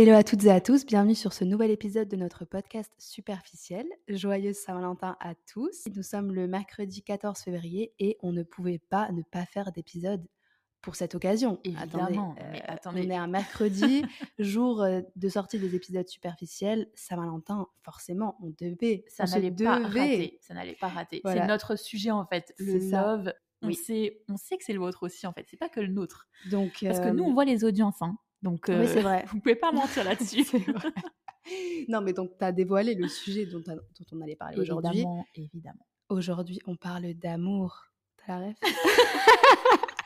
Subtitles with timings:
[0.00, 3.84] Hello à toutes et à tous, bienvenue sur ce nouvel épisode de notre podcast Superficiel.
[4.06, 5.86] Joyeuse Saint-Valentin à tous.
[5.92, 10.24] Nous sommes le mercredi 14 février et on ne pouvait pas ne pas faire d'épisode
[10.82, 11.58] pour cette occasion.
[11.64, 13.02] Évidemment, Attendez, mais euh, attendez.
[13.06, 14.04] On est un mercredi,
[14.38, 16.88] jour euh, de sortie des épisodes superficiels.
[16.94, 19.04] Saint-Valentin, forcément, on devait.
[19.08, 20.38] ça n'allait pas rater.
[20.42, 21.22] Ça n'allait pas rater.
[21.24, 21.40] Voilà.
[21.40, 22.54] C'est notre sujet en fait.
[22.60, 23.02] Le ça.
[23.16, 23.32] love.
[23.62, 23.74] On, Oui.
[23.74, 25.44] sait, on sait que c'est le vôtre aussi en fait.
[25.50, 26.28] C'est pas que le nôtre.
[26.52, 28.00] Donc, Parce que euh, nous, on voit les audiences.
[28.00, 28.16] Hein.
[28.42, 29.24] Donc, Oui, euh, c'est vrai.
[29.32, 30.44] vous pouvez pas mentir là-dessus.
[30.44, 30.92] C'est vrai.
[31.88, 33.62] Non, mais donc, tu as dévoilé le sujet dont,
[34.12, 34.98] on allait parler aujourd'hui.
[34.98, 35.86] Évidemment, évidemment.
[36.10, 37.86] Aujourd'hui, on parle d'amour.
[38.18, 38.56] T'as la ref?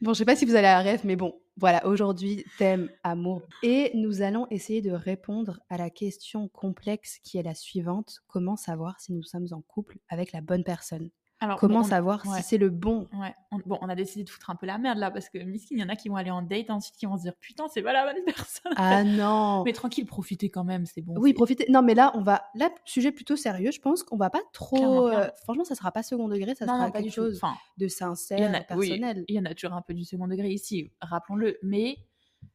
[0.00, 3.42] Bon, je sais pas si vous avez la ref, mais bon, voilà, aujourd'hui, thème amour.
[3.62, 8.20] Et nous allons essayer de répondre à la question complexe qui est la suivante.
[8.26, 11.10] Comment savoir si nous sommes en couple avec la bonne personne?
[11.42, 12.36] Alors, Comment on- savoir ouais.
[12.38, 14.76] si c'est le bon Ouais, on, bon, on a décidé de foutre un peu la
[14.76, 16.96] merde là parce que miskin, il y en a qui vont aller en date ensuite
[16.96, 18.72] qui vont se dire putain, c'est pas la bonne personne.
[18.76, 21.14] Ah non Mais tranquille, profitez quand même, c'est bon.
[21.16, 21.64] Oui, profitez.
[21.70, 22.42] Non, mais là, on va.
[22.54, 23.70] Là, sujet plutôt sérieux.
[23.70, 24.76] Je pense qu'on va pas trop.
[24.76, 25.28] Clairement, euh.
[25.44, 27.22] Franchement, ça sera pas second degré, ça Non, sera non, pas quelque du tout.
[27.22, 29.24] chose Enfin, de il y en sincère, oui, personnel.
[29.28, 31.58] il y en a toujours un peu du second degré ici, rappelons-le.
[31.62, 31.96] Mais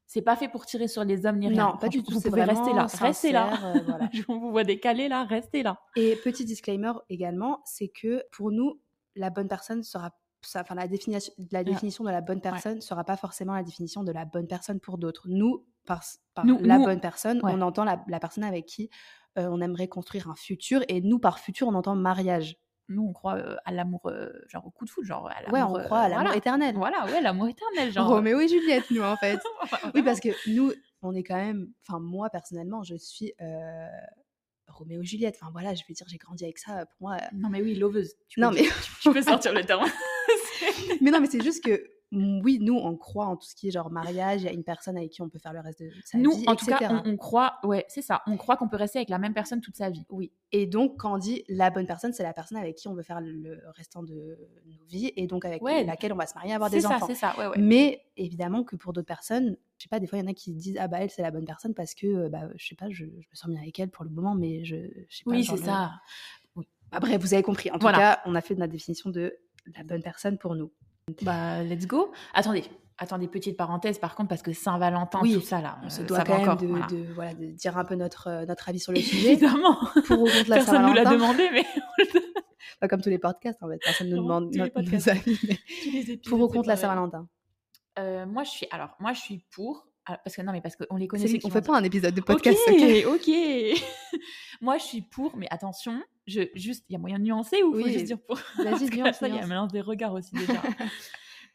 [0.08, 1.72] c'est pas fait pour tirer sur les hommes ni rien.
[1.72, 2.14] Non, pas du tout.
[2.14, 3.73] Vous c'est pouvez rester là, restez là.
[3.75, 4.09] euh, voilà.
[4.14, 5.80] Je vous vois décaler là, restez là.
[5.95, 8.80] Et petit disclaimer également, c'est que pour nous,
[9.16, 10.11] la bonne personne sera.
[10.56, 14.11] Enfin, la définition, la définition de la bonne personne sera pas forcément la définition de
[14.11, 15.23] la bonne personne pour d'autres.
[15.28, 16.03] Nous, par,
[16.36, 17.52] par Nous- la nous- bonne personne, ouais.
[17.56, 18.92] on entend la, la personne avec qui
[19.39, 20.83] euh, on aimerait construire un futur.
[20.88, 22.58] Et nous, par futur, on entend mariage.
[22.88, 24.11] Nous, on croit à l'amour,
[24.47, 26.38] genre au coup de foudre, genre à Ouais, on croit à l'amour voilà.
[26.38, 26.75] éternel.
[26.75, 28.08] Voilà, ouais, l'amour éternel, genre.
[28.08, 29.39] Roméo et Juliette, nous, en fait.
[29.95, 31.67] Oui, parce que nous, on est quand même.
[31.88, 33.88] Enfin, moi, personnellement, je suis euh,
[34.67, 35.38] Roméo et Juliette.
[35.42, 36.86] Enfin, voilà, je veux dire, j'ai grandi avec ça.
[36.86, 37.17] Pour moi.
[37.33, 38.14] Non, mais oui, loveuse.
[38.27, 38.64] Tu Non, mais.
[39.02, 39.86] tu peux sortir le terme.
[41.02, 41.83] mais non, mais c'est juste que.
[42.11, 44.64] Oui, nous, on croit en tout ce qui est genre mariage, il y a une
[44.64, 47.02] personne avec qui on peut faire le reste de sa Nous, vie, en tout cas,
[47.06, 49.60] on, on croit, ouais, c'est ça, on croit qu'on peut rester avec la même personne
[49.60, 50.05] toute sa vie.
[50.10, 50.32] Oui.
[50.52, 53.04] Et donc, quand on dit la bonne personne, c'est la personne avec qui on veut
[53.04, 55.83] faire le restant de nos vies et donc avec Ouais.
[55.83, 57.08] laquelle on va se marier, avoir des ça, enfants.
[57.08, 57.58] c'est ça, ouais, ouais.
[57.58, 60.33] Mais évidemment que pour d'autres personnes, je sais pas, des fois il y en a
[60.33, 62.76] qui se disent ah bah elle c'est la bonne personne parce que bah je sais
[62.76, 64.76] pas, je, je me sens bien avec elle pour le moment, mais je,
[65.10, 65.32] je sais pas.
[65.32, 65.92] Oui, c'est ça.
[66.92, 67.70] Bah, bref, vous avez compris.
[67.71, 67.98] En tout Voilà.
[67.98, 69.36] cas, on a fait notre définition de
[69.76, 70.71] la bonne personne pour nous.
[71.21, 72.11] Bah, let's go.
[72.33, 72.64] Attendez,
[72.98, 76.23] attendez, petite parenthèse par contre, parce que Saint-Valentin, Oui, tout ça là, On se doit
[76.23, 76.58] quand même encore.
[76.58, 76.88] de, voilà.
[76.88, 79.33] de- voilà, de dire un peu notre, euh, notre avis sur le sujet.
[79.33, 79.77] Évidemment,
[80.08, 81.64] pour ou contre la personne nous l'a demandé, mais
[82.80, 85.39] Pas comme tous les podcasts en fait, personne ne nous demande notre- nos avis.
[85.48, 86.17] mais.
[86.27, 86.76] Pour ou contre la.
[86.76, 87.27] Saint-Valentin.
[87.99, 89.88] Euh, Moi, je suis, alors, moi, je suis pour.
[90.08, 91.39] ah, Parce que non, mais parce qu'on les connaît.
[91.44, 92.58] On fait pas un épisode de podcast.
[92.67, 93.30] Ok, ok ok.
[94.61, 97.73] moi, je suis pour, mais attention, je juste, il y a moyen de nuancer ou
[97.73, 98.39] faut Oui, juste dire pour.
[98.55, 100.61] Vas-y, nuance, il y a un mélange des regards aussi déjà.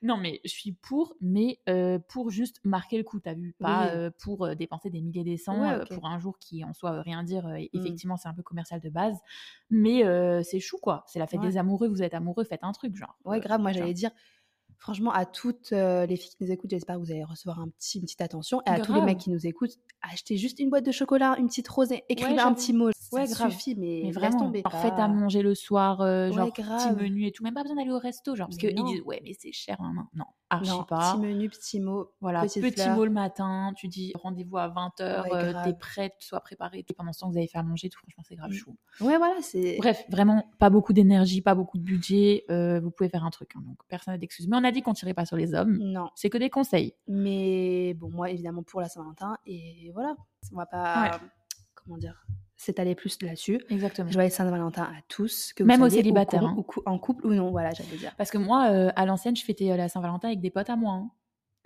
[0.02, 3.54] non, mais je suis pour, mais euh, pour juste marquer le coup, t'as vu?
[3.60, 3.90] Pas Oui.
[3.90, 6.92] euh, pour euh, dépenser des milliers des cents Ouais, pour un jour qui en soit
[6.92, 7.46] euh, rien dire.
[7.46, 7.78] euh, et Mm.
[7.80, 9.18] Effectivement, c'est un peu commercial de base,
[9.68, 10.02] mais
[10.44, 11.04] c'est chou quoi.
[11.06, 11.48] C'est la fête Ouais.
[11.48, 13.16] des amoureux, vous êtes amoureux, faites un truc, genre.
[13.24, 13.60] Ouais, grave.
[13.60, 14.10] Moi, j'allais dire,
[14.80, 17.68] franchement, à toutes euh, les filles qui nous écoutent, j'espère que vous allez recevoir un
[17.68, 18.60] petit, une petite attention.
[18.66, 21.46] Et à tous les mecs qui nous écoutent, achetez juste une boîte de chocolat, une
[21.46, 22.90] petite rosée, écrivez un petit mot.
[23.12, 23.50] Ouais, ça grave.
[23.52, 24.62] suffit, mais, vraiment, tomber.
[24.64, 27.54] en fait, pas- à manger le soir, euh, Ouais, genre petit menu et tout, même
[27.54, 30.04] pas besoin d'aller au resto, genre, parce qu'ils disent, ouais, mais c'est cher, non, non,
[30.14, 31.12] non, archi Non, pas.
[31.14, 32.12] petit menu, petit mot.
[32.20, 32.60] Voilà, petit
[32.90, 35.78] mot le matin, tu dis rendez-vous à 20h, Ouais, t'es grave.
[35.78, 36.94] prête, tu sois préparée, tout.
[36.94, 38.54] pendant ce temps que vous avez fait à manger, tout, franchement, c'est grave Mm.
[38.54, 38.76] chou.
[39.00, 39.76] Ouais, voilà, c'est.
[39.78, 43.50] Bref, vraiment, pas beaucoup d'énergie, pas beaucoup de budget, euh, vous pouvez faire un truc,
[43.56, 44.46] hein, donc personne n'a d'excuses.
[44.46, 46.08] Mais on a dit qu'on tirait pas sur les hommes, Non.
[46.14, 46.94] c'est que des conseils.
[47.08, 49.36] Mais bon, moi, évidemment, pour la Saint-Valentin.
[49.46, 50.16] Et voilà.
[50.52, 51.20] On va pas.
[51.74, 52.24] Comment dire
[52.56, 53.64] S'étaler plus là-dessus.
[53.70, 54.10] Exactement.
[54.10, 55.52] Joyeux Saint-Valentin à tous.
[55.54, 56.62] Que vous Même aux célibataires, hein.
[56.86, 58.14] en couple ou non, voilà, j'allais dire.
[58.16, 60.76] Parce que moi, euh, à l'ancienne, je fêtais euh, la Saint-Valentin avec des potes à
[60.76, 60.92] moi.
[60.92, 61.10] hein.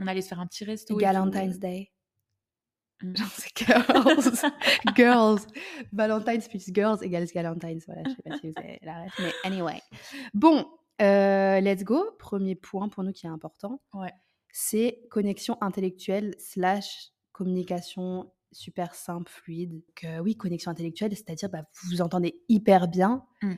[0.00, 0.96] On allait se faire un petit resto.
[0.98, 1.90] Valentine's Day.
[3.02, 3.16] Mm.
[3.16, 4.36] Genre, c'est girls.
[4.96, 5.40] girls.
[5.92, 7.84] Valentine's plus girls égale Galentine's.
[7.86, 9.80] Voilà, je sais pas si vous avez la ref, mais anyway.
[10.32, 10.64] Bon,
[11.00, 12.10] euh, let's go.
[12.18, 13.80] Premier point pour nous qui est important.
[13.92, 14.12] Ouais.
[14.50, 19.82] C'est connexion intellectuelle slash communication super simple, fluide.
[20.04, 23.24] Euh, oui, connexion intellectuelle, c'est-à-dire bah, vous vous entendez hyper bien.
[23.42, 23.54] Mm.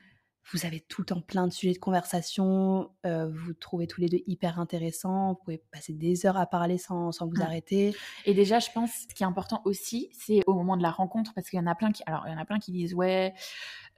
[0.53, 2.91] Vous avez tout le temps plein de sujets de conversation.
[3.05, 5.31] euh, vous trouvez tous les deux hyper intéressants.
[5.31, 7.95] Vous pouvez passer des heures à parler sans, sans vous arrêter.
[8.25, 11.33] Et déjà, je pense, ce qui est important aussi, c'est au moment de la rencontre,
[11.35, 12.95] parce qu'il y en a plein qui, alors il y en a plein qui disent
[12.95, 13.35] ouais,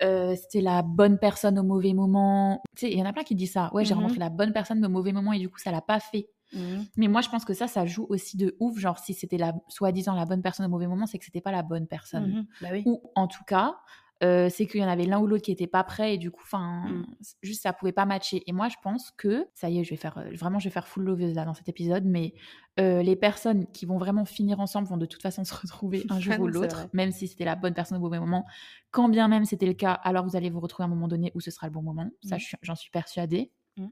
[0.03, 2.62] euh, c'était la bonne personne au mauvais moment.
[2.77, 3.71] Tu sais, il y en a plein qui disent ça.
[3.75, 4.00] Ouais, j'ai Mhm.
[4.00, 6.31] rencontré la bonne personne au mauvais moment et du coup ça l'a pas fait.
[6.97, 8.79] Mais moi, je pense que ça, ça joue aussi de ouf.
[8.79, 11.53] Genre, si c'était la soi-disant la bonne personne au mauvais moment, c'est que c'était pas
[11.53, 12.31] la bonne personne.
[12.33, 12.47] Mhm.
[12.62, 12.83] Bah oui.
[12.87, 13.77] Ou en tout cas,
[14.25, 16.31] euh, c'est qu'il y en avait l'un ou l'autre qui était pas prêt et du
[16.31, 17.06] coup, enfin, Mm.
[17.43, 18.43] juste ça pouvait pas matcher.
[18.47, 20.73] Et moi, je pense que ça y est, je vais faire euh, vraiment, je vais
[20.73, 22.35] faire full loveuse là dans cet épisode, mais
[22.81, 26.19] euh, les personnes qui vont vraiment finir ensemble vont de toute façon se retrouver un
[26.20, 28.44] jour Ah ou l'autre, même si c'était la bonne personne au mauvais moment.
[28.91, 31.31] Quand bien même c'était le cas, alors vous allez vous retrouver à un moment donné
[31.35, 32.11] où ce sera le bon moment.
[32.23, 32.56] Ça, Mm.
[32.62, 33.53] j'en suis persuadée.
[33.76, 33.87] Mm.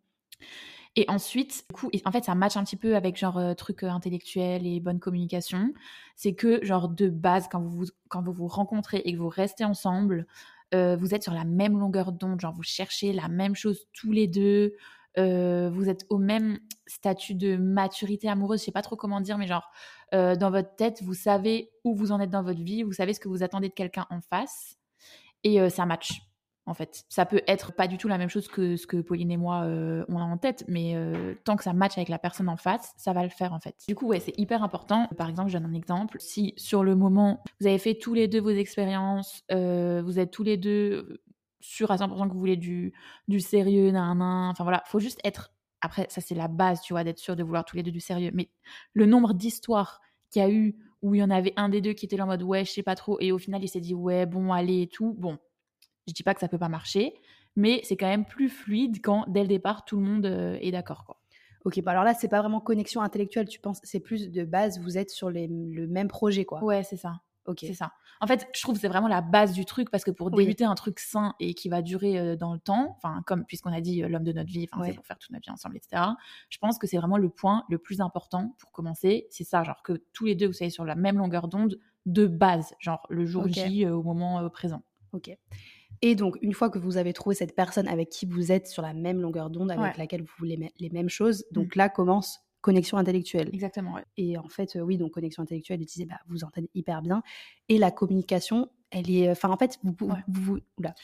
[0.98, 3.82] Et ensuite, du coup, en fait, ça match un petit peu avec genre euh, truc
[3.82, 5.74] euh, intellectuel et bonne communication.
[6.16, 9.28] C'est que genre de base, quand vous vous, quand vous vous rencontrez et que vous
[9.28, 10.26] restez ensemble,
[10.74, 14.10] euh, vous êtes sur la même longueur d'onde, genre vous cherchez la même chose tous
[14.10, 14.74] les deux,
[15.18, 19.46] vous êtes au même statut de maturité amoureuse, je sais pas trop comment dire, mais
[19.46, 19.70] genre
[20.12, 23.20] dans votre tête, vous savez où vous en êtes dans votre vie, vous savez ce
[23.20, 24.76] que vous attendez de quelqu'un en face,
[25.42, 26.20] et ça match.
[26.68, 29.30] En fait, ça peut être pas du tout la même chose que ce que Pauline
[29.30, 32.18] et moi euh, on a en tête, mais euh, tant que ça match avec la
[32.18, 33.76] personne en face, ça va le faire en fait.
[33.86, 35.08] Du coup, ouais, c'est hyper important.
[35.16, 36.16] Par exemple, je donne un exemple.
[36.18, 40.32] Si sur le moment vous avez fait tous les deux vos expériences, euh, vous êtes
[40.32, 41.22] tous les deux
[41.60, 42.92] sûrs à 100% que vous voulez du,
[43.38, 45.52] sérieux, nan, nan, enfin voilà, faut juste être.
[45.82, 48.00] Après, ça c'est la base, tu vois, d'être sûr de vouloir tous les deux du
[48.00, 48.32] sérieux.
[48.34, 48.50] Mais
[48.92, 51.92] le nombre d'histoires qu'il y a eu où il y en avait un des deux
[51.92, 53.80] qui était là en mode ouais, je sais pas trop, et au final il s'est
[53.80, 55.14] dit ouais, bon, allez et tout.
[55.18, 55.38] Bon,
[56.06, 57.14] je dis pas que ça peut pas marcher,
[57.56, 60.70] mais c'est quand même plus fluide quand dès le départ tout le monde euh, est
[60.70, 61.20] d'accord, quoi.
[61.64, 64.78] Ok, bah alors là, c'est pas vraiment connexion intellectuelle, tu penses, c'est plus de base,
[64.80, 66.62] vous êtes sur les- le même projet, quoi.
[66.62, 67.22] Ouais, c'est ça.
[67.46, 67.58] Ok.
[67.60, 67.92] C'est ça.
[68.20, 70.44] En fait, je trouve que c'est vraiment la base du truc parce que pour Oui.
[70.44, 73.72] débuter un truc sain et qui va durer euh, dans le temps, enfin comme puisqu'on
[73.72, 74.88] a dit euh, l'homme de notre vie, Ouais.
[74.88, 76.02] c'est pour faire toute notre vie ensemble, etc.
[76.50, 79.26] Je pense que c'est vraiment le point le plus important pour commencer.
[79.30, 82.26] C'est ça, genre que tous les deux vous soyez sur la même longueur d'onde de
[82.26, 83.52] base, genre le jour Ok.
[83.52, 84.82] J euh, au moment euh, présent.
[85.12, 85.30] Ok.
[86.02, 88.82] Et donc, une fois que vous avez trouvé cette personne avec qui vous êtes sur
[88.82, 89.92] la même longueur d'onde, avec Ouais.
[89.98, 93.48] laquelle vous voulez les mêmes choses, donc là commence connexion intellectuelle.
[93.52, 93.92] Exactement.
[93.94, 94.04] Ouais.
[94.16, 97.22] Et en fait, euh, oui, donc connexion intellectuelle, utilisez, bah, vous entendez hyper bien.
[97.68, 99.30] Et la communication, elle est.
[99.30, 99.94] Enfin, en fait, vous.
[99.98, 100.24] vous- Ouais.
[100.28, 100.94] vous- oula.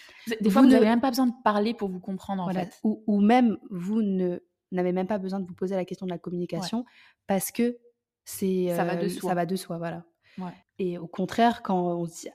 [0.41, 2.67] Des fois, Vous ne- n'avez même pas besoin de parler pour vous comprendre en Voilà.
[2.67, 2.81] fait.
[2.83, 4.41] Ou, ou même, vous ne
[4.73, 6.85] n'avez même pas besoin de vous poser la question de la communication
[7.29, 7.79] parce que
[8.25, 8.69] c'est.
[8.75, 9.29] Ça va de euh, soi.
[9.31, 10.05] Ça va de soi, voilà.
[10.39, 10.53] Ouais.
[10.79, 12.29] Et au contraire, quand on se dit.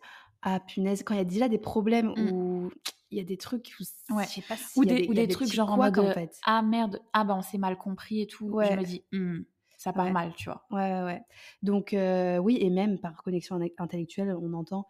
[0.44, 2.32] Ah punaise, quand il y a déjà des problèmes Mm.
[2.32, 2.72] où
[3.12, 4.24] il y a des trucs, où, Ouais.
[4.24, 5.52] je sais pas si Ou il y a des, ou il y a des trucs
[5.52, 6.36] genre en mode en fait.
[6.46, 8.48] ah merde, ah bah on s'est mal compris et tout.
[8.52, 8.70] Ouais.
[8.72, 9.42] Je me dis Hmm,
[9.78, 10.12] ça part Ouais.
[10.12, 10.66] mal, tu vois.
[10.72, 11.22] Ouais, ouais, ouais.
[11.64, 14.88] Donc, euh, oui, et même par connexion intellectuelle, on entend,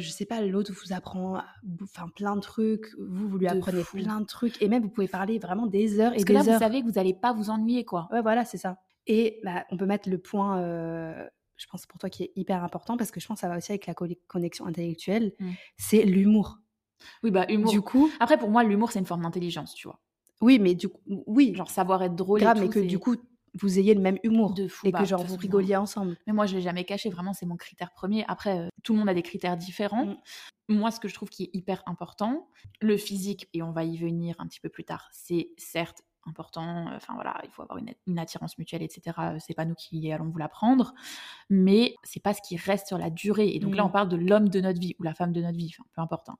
[0.00, 1.40] je sais pas, l'autre vous apprend
[1.82, 3.96] enfin, plein de trucs, vous, vous lui De apprenez fou.
[3.98, 6.42] plein de trucs, et même vous pouvez parler vraiment des heures Parce et que là,
[6.42, 6.58] des vous heures.
[6.60, 8.08] savez que vous n'allez pas vous ennuyer, quoi.
[8.12, 8.78] Ouais, voilà, c'est ça.
[9.06, 11.26] Et bah, on peut mettre le point, euh,
[11.60, 13.58] je pense pour toi, qui est hyper important, parce que je pense que ça va
[13.58, 15.50] aussi avec la co- connexion intellectuelle, Mm.
[15.76, 16.58] c'est l'humour.
[17.22, 17.70] Oui, bah humour.
[17.70, 20.00] Du coup, Après, pour moi, l'humour, c'est une forme d'intelligence, tu vois.
[20.40, 22.72] oui, mais du coup, oui, Genre savoir être drôle grave, et mais tout.
[22.74, 23.16] que c'est- du coup,
[23.60, 24.54] vous ayez le même humour.
[24.54, 26.16] De fou, et bah, que genre vous rigoliez ensemble.
[26.26, 27.10] Mais moi, je l'ai jamais caché.
[27.10, 28.24] Vraiment, c'est mon critère premier.
[28.28, 30.06] Après, euh, tout le monde a des critères différents.
[30.06, 30.16] Mm.
[30.68, 32.48] Moi, ce que je trouve qui est hyper important,
[32.80, 36.88] le physique, et on va y venir un petit peu plus tard, c'est certes important.
[36.88, 39.16] euh, Enfin voilà, il faut avoir une, une attirance mutuelle, etc.
[39.18, 40.94] euh, C'est pas nous qui allons vous l'apprendre,
[41.48, 43.48] mais c'est pas ce qui reste sur la durée.
[43.54, 43.86] Et donc là, Mm.
[43.86, 46.00] on parle de l'homme de notre vie ou la femme de notre vie, enfin peu
[46.02, 46.28] importe.
[46.28, 46.36] hein.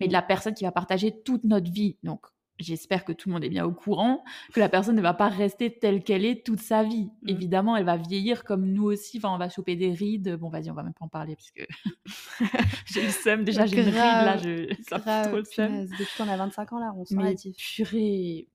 [0.00, 0.14] Mais de Mm.
[0.14, 1.96] la personne qui va partager toute notre vie.
[2.02, 2.26] Donc
[2.60, 5.28] J'espère que tout le monde est bien au courant que la personne ne va pas
[5.28, 7.08] rester telle qu'elle est toute sa vie.
[7.22, 7.28] Mm.
[7.28, 9.18] Évidemment, elle va vieillir comme nous aussi.
[9.18, 10.34] Enfin, on va choper des rides.
[10.34, 11.62] Bon, vas-y, on va même pas en parler parce que
[12.86, 13.44] j'ai le seum.
[13.44, 14.36] Déjà, j'ai une ride là.
[14.38, 14.74] Je...
[14.88, 15.84] Ça Grave, trop le seum.
[15.86, 18.48] Depuis qu'on a 25 ans là, on sent Mais purée.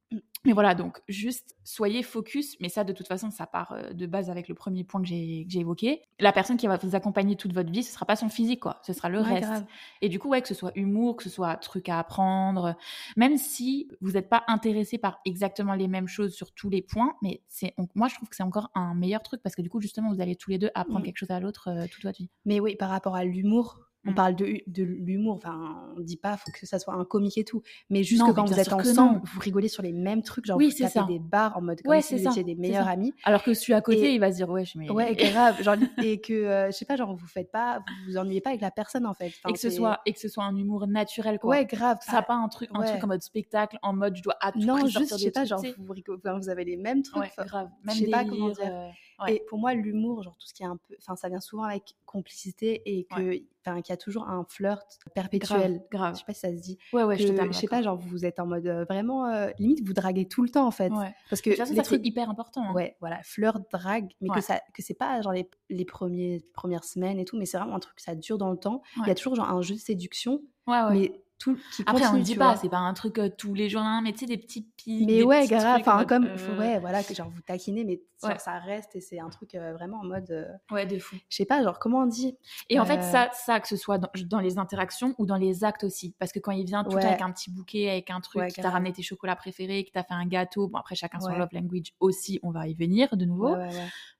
[0.45, 4.05] Mais voilà, donc juste soyez focus, mais ça de toute façon ça part euh, de
[4.05, 6.01] base avec le premier point que j'ai évoqué.
[6.19, 8.79] La personne qui va vous accompagner toute votre vie, ce sera pas son physique quoi,
[8.85, 9.47] ce sera le Ouais, reste.
[9.49, 9.65] grave.
[10.01, 12.75] Et du coup ouais, que ce soit humour, que ce soit truc à apprendre,
[13.15, 17.15] même si vous n'êtes pas intéressé par exactement les mêmes choses sur tous les points,
[17.21, 19.79] mais c'est moi je trouve que c'est encore un meilleur truc parce que du coup
[19.79, 21.05] justement vous allez tous les deux apprendre Mm.
[21.05, 22.29] quelque chose à l'autre euh, toute votre vie.
[22.45, 24.15] Mais oui, par rapport à l'humour, on Mm.
[24.15, 27.43] parle de, de l'humour, enfin, on dit pas faut que ça soit un comique et
[27.45, 30.45] tout, mais juste Non, que quand vous êtes ensemble, vous rigolez sur les mêmes trucs,
[30.45, 31.03] genre Oui, vous tapez ça.
[31.07, 33.13] des barres en mode comme Ouais, si vous étiez des meilleurs amis.
[33.23, 35.61] Alors que celui à côté, Et- il va se dire ouais, je mais Ouais, grave,
[35.63, 38.49] genre, et que, euh, je sais pas, genre vous faites pas, vous vous ennuyez pas
[38.49, 39.27] avec la personne en fait.
[39.39, 41.51] Enfin, et que ce soit et que ce soit un humour naturel quoi.
[41.51, 41.97] Ouais, grave.
[42.01, 42.87] ça pas un truc un ouais.
[42.87, 45.61] truc en mode spectacle en mode je dois à non, juste, je sais pas, genre
[45.77, 45.93] vous,
[46.39, 47.21] vous avez les mêmes trucs.
[47.23, 48.65] ouais, grave je même sais pas comment dire.
[48.69, 48.89] euh,
[49.23, 49.35] ouais.
[49.35, 51.63] Et pour moi, l'humour, genre tout ce qui est un peu, enfin, ça vient souvent
[51.63, 55.83] avec complicité et que, enfin, qu'il y a toujours un flirt perpétuel.
[55.89, 56.77] grave grave Je sais pas si ça se dit.
[56.93, 59.49] ouais ouais je te je sais pas, genre vous êtes en mode euh, vraiment euh,
[59.59, 60.89] limite vous draguez tout le temps en fait.
[60.91, 61.13] ouais.
[61.29, 62.73] Parce que ça c'est trucs, hyper important hein.
[62.73, 64.35] ouais, voilà, flirt, drague, mais Ouais.
[64.35, 67.57] que ça, que c'est pas genre les, les premiers, premières semaines et tout, mais c'est
[67.57, 68.81] vraiment un truc ça dure dans le temps.
[68.97, 72.05] Il y a toujours genre un jeu de séduction, ouais ouais mais tout, qui Après,
[72.07, 74.19] on ne dit pas, c'est pas un truc euh, tous les jours, hein, mais tu
[74.19, 75.01] sais, des petites piques.
[75.07, 78.01] Mais des ouais, petits grave, enfin, comme, euh, ouais, voilà, que genre vous taquinez, mais
[78.21, 78.39] genre, Ouais.
[78.39, 81.17] ça reste et c'est un truc euh, vraiment en mode, Ouais, de fou.
[81.29, 82.37] je sais pas, genre comment on dit
[82.69, 85.63] Et en fait, ça, ça, que ce soit dans, dans les interactions ou dans les
[85.65, 86.15] actes aussi.
[86.19, 87.05] Parce que quand il vient tout Ouais.
[87.05, 89.91] avec un petit bouquet, avec un truc, Ouais, qui t'a ramené tes chocolats préférés, qui
[89.91, 93.17] t'a fait un gâteau, bon, après, chacun son love language aussi, on va y venir
[93.17, 93.55] de nouveau.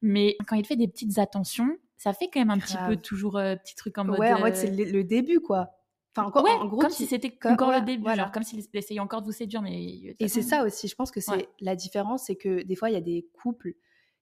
[0.02, 2.98] Mais quand il te fait des petites attentions, ça fait quand même un petit peu
[2.98, 4.20] toujours petit truc en mode.
[4.20, 5.70] Ouais, en mode, c'est le, le début, quoi.
[6.16, 8.24] Enfin, encore, ouais, en gros, comme si c'était comme- encore ouais, le début, voilà.
[8.24, 10.16] genre comme s'il essayait encore de vous séduire, mais.
[10.20, 11.50] Et c'est ça aussi, je pense que c'est Ouais.
[11.60, 13.74] la différence, c'est que des fois, il y a des couples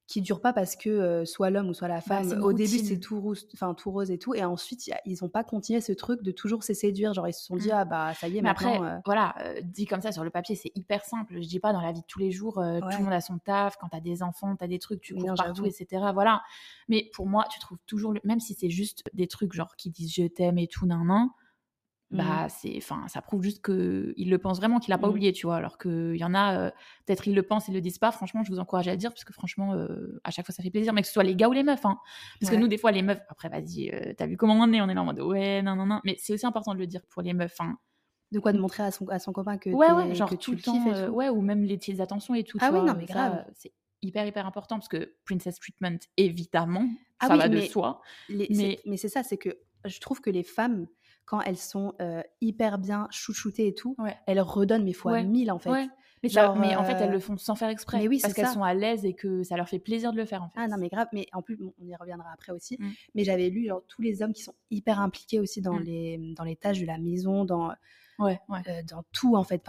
[0.08, 2.80] qui durent pas parce que euh, soit l'homme ou soit la Bah, femme, au début,
[2.80, 5.80] c'est tout rose, enfin, tout rose et tout, et ensuite, a- ils ont pas continué
[5.80, 7.14] ce truc de toujours se séduire.
[7.14, 7.74] Genre, ils se sont dit, Mm.
[7.74, 8.86] ah bah, ça y est, Mais après, maintenant.
[8.88, 11.36] euh, voilà, euh, dit comme ça sur le papier, c'est hyper simple.
[11.42, 12.62] Je dis pas dans la vie de tous les jours, tout
[12.98, 15.36] le monde a son taf, quand t'as des enfants, t'as des trucs, tu cours non,
[15.36, 15.86] partout, etc.
[16.14, 16.42] Voilà.
[16.90, 18.20] Mais pour moi, tu trouves toujours, le...
[18.26, 21.30] même si c'est juste des trucs genre qui disent je t'aime et tout, nan, nan.
[22.12, 25.32] Bah c'est, enfin, ça prouve juste que il le pense vraiment, qu'il a pas oublié,
[25.34, 25.56] tu vois?
[25.58, 26.72] Alors qu'il y en a, euh,
[27.06, 28.12] peut-être ils le pensent, ils le disent pas.
[28.12, 30.62] Franchement, je vous encourage à le dire parce que franchement, euh, à chaque fois, ça
[30.64, 31.98] fait plaisir, mais que ce soit les gars ou les meufs, hein.
[32.40, 32.58] Parce Ouais.
[32.58, 34.90] que nous, des fois, les meufs, après, vas-y, euh, t'as vu comment on est, on
[34.90, 36.02] est là en mode ouais, non, non, non.
[36.04, 37.78] Mais c'est aussi important de le dire pour les meufs, hein.
[38.32, 38.54] de quoi?
[38.54, 40.74] De montrer à son, à son copain que, Ouais, ouais, genre que tout le temps,
[40.84, 41.12] kiffes et tout.
[41.14, 42.58] ouais, ou même les petites attentions et tout.
[42.62, 43.46] Ah tu oui, vois, non, mais ça, grave.
[43.56, 46.88] C'est hyper, hyper important parce que Princess Treatment, évidemment,
[47.20, 48.02] Ah ça oui, va de soi.
[48.30, 50.88] Les- Mais- mais c'est ça, c'est que je trouve que les femmes,
[51.26, 54.18] quand elles sont euh, hyper bien chouchoutées et tout, Ouais.
[54.28, 55.24] elles redonnent mais fois Ouais.
[55.24, 55.70] mille en fait.
[55.70, 55.88] Ouais.
[56.24, 57.98] Mais, ça- mais en fait, elles euh, le font sans faire exprès.
[57.98, 60.26] mais oui, parce qu'elles sont à l'aise et que ça leur fait plaisir de le
[60.26, 60.60] faire, en fait.
[60.60, 62.78] Ah non, mais grave, mais en plus, bon, on y reviendra après aussi.
[62.80, 62.90] Mm.
[63.16, 65.84] Mais j'avais lu genre, tous les hommes qui sont hyper impliqués aussi dans, Mm.
[65.84, 67.72] les, dans les tâches de la maison, dans,
[68.20, 68.60] Ouais, ouais.
[68.68, 69.64] euh, dans tout en fait,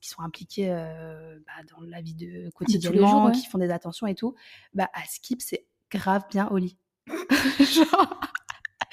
[0.00, 3.32] qui sont impliqués euh, bah, dans la vie de les quotidiennement, jours, ouais.
[3.32, 4.36] qui font des attentions et tout.
[4.74, 6.78] Bah, à Skip, c'est grave bien au lit.
[7.58, 8.20] genre.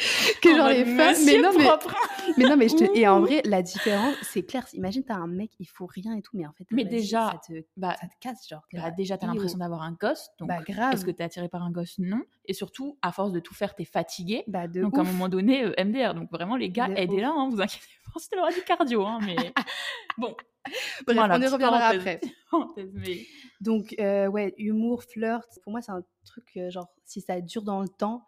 [0.41, 1.15] que En genre les femmes.
[1.25, 1.95] Mais non, mais, propre.
[2.37, 2.97] mais non, mais je te.
[2.97, 4.65] Et en vrai, la différence, c'est clair.
[4.73, 7.39] Imagine, t'as un mec, il faut rien et tout, mais en fait, Mais déjà, ça
[7.47, 8.63] te, Bah, ça te casse, genre.
[8.73, 10.29] bah, déjà, t'as l'impression d'avoir un gosse.
[10.39, 10.93] Donc, Bah, grave.
[10.93, 11.95] est-ce que t'es attiré par un gosse?
[11.99, 12.21] Non.
[12.45, 14.43] Et surtout, à force de tout faire, t'es fatigué.
[14.47, 16.13] Bah, de Donc, à un moment donné, euh, MDR.
[16.13, 18.11] Donc, vraiment, les gars, De aidez-la, hein, vous inquiétez pas.
[18.19, 19.35] C'était leur du cardio, hein, mais
[20.17, 20.35] bon.
[21.05, 22.21] Bref, Voilà, on y reviendra après.
[23.61, 27.63] Donc, euh, ouais, humour, flirt, pour moi, c'est un truc, euh, genre, si ça dure
[27.63, 28.23] dans le temps,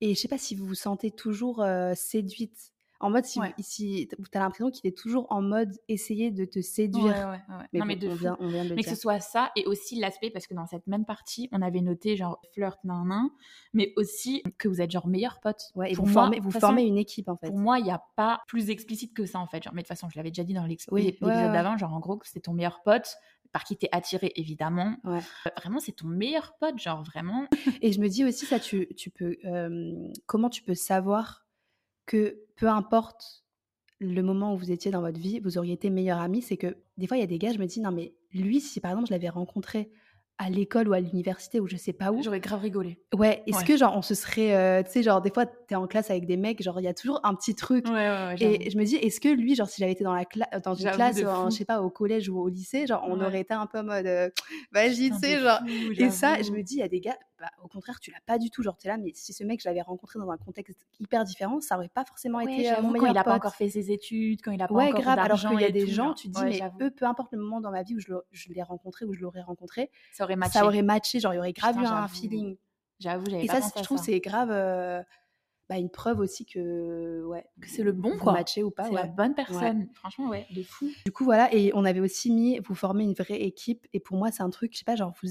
[0.00, 2.72] et je sais pas si vous vous sentez toujours euh, séduite.
[2.98, 3.52] En mode, si, Ouais.
[3.58, 7.04] si t'as l'impression qu'il est toujours en mode essayer de te séduire.
[7.04, 7.66] Ouais, ouais, ouais.
[7.74, 8.16] Mais, non, mais de on, fou.
[8.20, 10.54] vient, on vient de le Mais que ce soit ça et aussi l'aspect, parce que
[10.54, 13.28] dans cette même partie, on avait noté genre flirt, nan, nan,
[13.74, 15.64] mais aussi que vous êtes genre meilleurs potes.
[15.74, 17.48] Ouais, et Pour vous, moi, formez, vous formez une équipe, en fait.
[17.48, 19.62] Pour moi, il n'y a pas plus explicite que ça en fait.
[19.62, 21.52] Genre, mais de toute façon, je l'avais déjà dit dans Oui, l'épisode ouais.
[21.52, 23.14] d'avant, genre en gros, que c'est ton meilleur pote,
[23.56, 24.96] par qui t'es attiré évidemment.
[25.04, 25.16] Ouais.
[25.46, 27.46] Euh, Vraiment, c'est ton meilleur pote, genre vraiment.
[27.80, 29.38] Et je me dis aussi, ça, tu, tu peux.
[29.46, 29.94] euh,
[30.26, 31.46] comment tu peux savoir
[32.04, 33.46] que peu importe
[33.98, 36.76] le moment où vous étiez dans votre vie, vous auriez été meilleurs amis C'est que
[36.98, 38.90] des fois, il y a des gars, je me dis, non, mais lui, si par
[38.90, 39.90] exemple, je l'avais rencontré
[40.38, 42.98] à l'école ou à l'université ou je sais pas où, J'aurais grave rigolé.
[43.14, 43.64] ouais, est-ce Ouais.
[43.64, 44.54] que genre on se serait.
[44.54, 46.88] euh, tu sais, genre des fois, t'es en classe avec des mecs, genre il y
[46.88, 47.86] a toujours un petit truc.
[47.88, 48.36] Ouais, ouais.
[48.40, 50.74] Et je me dis, est-ce que lui, genre, si j'avais été dans, la cla- dans
[50.74, 53.66] une classe, je sais pas, au collège ou au lycée, genre, on aurait été un
[53.66, 54.28] peu en mode, euh,
[54.72, 55.58] vas-y, tu sais, genre.
[55.60, 58.10] fou, Et ça, je me dis, il y a des gars, bah, au contraire, tu
[58.10, 58.62] l'as pas du tout.
[58.62, 61.60] Genre, t'es là, mais si ce mec, je l'avais rencontré dans un contexte hyper différent,
[61.60, 63.90] ça aurait pas forcément Ouais, été euh, mon quand il a pas encore fait ses
[63.90, 65.18] études, quand il a pas Ouais, encore grave.
[65.18, 67.32] Alors qu'il y a des tout, gens, tu te dis, ouais, mais eux, peu importe
[67.32, 68.12] le moment dans ma vie où je,
[68.52, 70.52] l'ai rencontré, où je l'aurais rencontré, ça aurait matché.
[70.58, 71.20] ça aurait matché.
[71.20, 72.56] Genre, il y aurait grave Putain, eu un feeling.
[72.98, 75.02] J'avoue, j'avais Et pas ça, pensé je trouve, c'est grave euh,
[75.68, 78.32] bah, une preuve aussi que, ouais, Que c'est le bon, quoi.
[78.32, 78.84] matchez ou pas.
[78.84, 79.02] C'est ouais.
[79.02, 79.88] la bonne personne.
[79.94, 80.88] Franchement, ouais, de fou.
[81.04, 84.16] Du coup, voilà, et on avait aussi mis, vous formez une vraie équipe, et pour
[84.16, 85.28] moi, c'est un truc, je sais pas, genre, vous,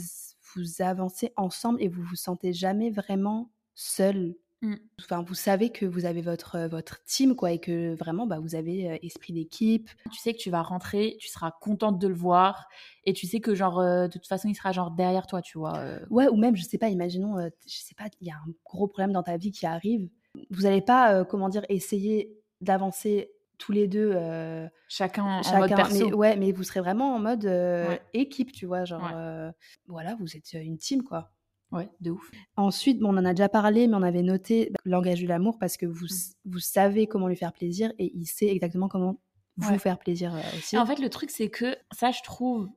[0.55, 4.35] vous avancez ensemble et vous vous sentez jamais vraiment seul.
[4.61, 4.75] Mm.
[5.01, 8.39] Enfin, vous savez que vous avez votre, euh, votre team, quoi, et que vraiment, bah,
[8.39, 9.89] vous avez euh, esprit d'équipe.
[10.11, 12.67] Tu sais que tu vas rentrer, tu seras contente de le voir,
[13.03, 15.57] et tu sais que genre euh, de toute façon il sera genre derrière toi, tu
[15.57, 15.77] vois.
[15.77, 15.99] euh.
[16.09, 18.51] Ouais, ou même, je sais pas, imaginons, euh, je sais pas, il y a un
[18.65, 20.09] gros problème dans ta vie qui arrive.
[20.49, 25.75] Vous n'allez pas, comment dire, essayer d'avancer tous les deux, euh, Chacun, en chacun, mode
[25.75, 26.05] perso.
[26.09, 28.01] mais, ouais, mais vous serez vraiment en mode euh, Ouais.
[28.13, 29.11] équipe, tu vois, genre, Ouais.
[29.13, 29.51] euh,
[29.87, 31.31] voilà, vous êtes une team, quoi.
[31.71, 32.31] Ouais, de ouf.
[32.57, 35.57] Ensuite, bon, on en a déjà parlé, mais on avait noté bah, langage de l'amour
[35.59, 36.33] parce que vous, Mmh.
[36.51, 39.19] vous savez comment lui faire plaisir et il sait exactement comment
[39.57, 39.79] vous Ouais.
[39.79, 40.77] faire plaisir aussi.
[40.77, 42.69] En fait, le truc, c'est que ça, je trouve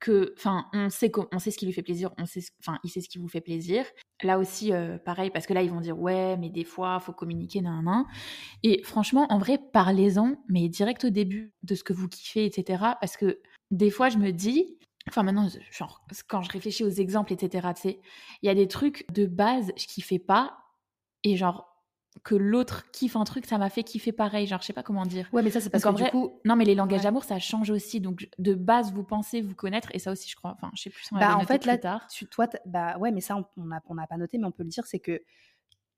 [0.00, 2.90] que, enfin, on sait on sait ce qui lui fait plaisir, on sait, enfin, il
[2.90, 3.84] sait ce qui vous fait plaisir.
[4.22, 7.12] Là aussi, euh, pareil, parce que là, ils vont dire ouais, mais des fois, faut
[7.12, 8.04] communiquer, nan, nan.
[8.62, 12.82] Et franchement, en vrai, parlez-en, mais direct au début de ce que vous kiffez, etc.
[13.00, 13.40] Parce que
[13.70, 14.78] des fois, je me dis,
[15.08, 17.68] enfin, maintenant, genre, quand je réfléchis aux exemples, etc.
[17.76, 18.00] Tu sais,
[18.42, 20.56] il y a des trucs de base, je kiffais pas,
[21.24, 21.69] et genre
[22.22, 24.46] que l'autre kiffe un truc, ça m'a fait kiffer pareil.
[24.46, 25.28] Genre, je sais pas comment dire.
[25.32, 26.40] Ouais, mais ça, c'est parce qu'en que du coup.
[26.44, 27.04] Non, mais les langages Ouais.
[27.04, 28.00] d'amour, ça change aussi.
[28.00, 30.52] Donc, de base, vous pensez vous connaître, et ça aussi, je crois.
[30.56, 32.06] Enfin, je sais plus si on Bah, en fait, là, tard.
[32.08, 34.64] tu, toi, bah ouais, mais ça, on n'a on n'a pas noté, mais on peut
[34.64, 35.22] le dire, c'est que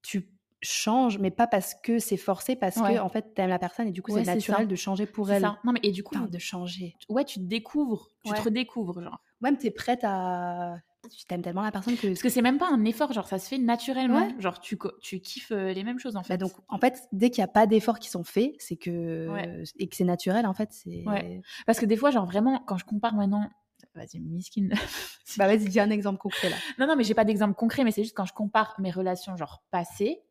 [0.03, 0.29] tu
[0.65, 2.95] changes, mais pas parce que c'est forcé, parce Ouais.
[2.95, 4.67] que, en fait, t'aimes la personne et du coup, Ouais, c'est naturel ça.
[4.67, 5.41] de changer pour elle.
[5.43, 5.59] ça.
[5.65, 6.95] Non, mais et du coup, Enfin, de changer.
[7.09, 8.39] ouais, tu te découvres, tu Ouais.
[8.39, 9.21] te redécouvres, genre.
[9.41, 10.77] Même, t'es prête à.
[11.11, 12.07] Tu t'aimes tellement la personne que.
[12.07, 14.27] Parce que c'est même pas un effort, genre, ça se fait naturellement.
[14.27, 14.35] Ouais.
[14.39, 14.79] Genre, tu,
[15.21, 16.35] kiffes euh, les mêmes choses, en fait.
[16.35, 19.29] Bah donc, en fait, dès qu'il n'y a pas d'efforts qui sont faits, c'est que.
[19.29, 19.65] Ouais.
[19.79, 21.03] Et que c'est naturel, en fait, c'est.
[21.07, 21.43] Ouais.
[21.67, 23.49] Parce que des fois, genre, vraiment, quand je compare maintenant.
[23.95, 24.69] Vas-y, miskin.
[25.39, 26.57] Bah, vas-y, dis un exemple concret, là.
[26.79, 29.35] Non, non, mais j'ai pas d'exemple concret, mais c'est juste quand je compare mes relations,
[29.37, 30.23] genre passées,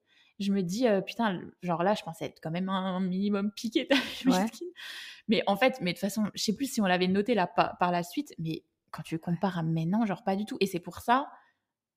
[0.42, 3.88] je me dis, euh, putain, genre là, je pensais être quand même un minimum piqué,
[4.25, 4.46] Ouais.
[5.28, 7.48] Mais en fait, mais de toute façon, je sais plus si on l'avait noté là
[7.48, 10.57] par, par la suite, mais quand tu compares à maintenant, genre pas du tout.
[10.60, 11.31] Et c'est pour ça,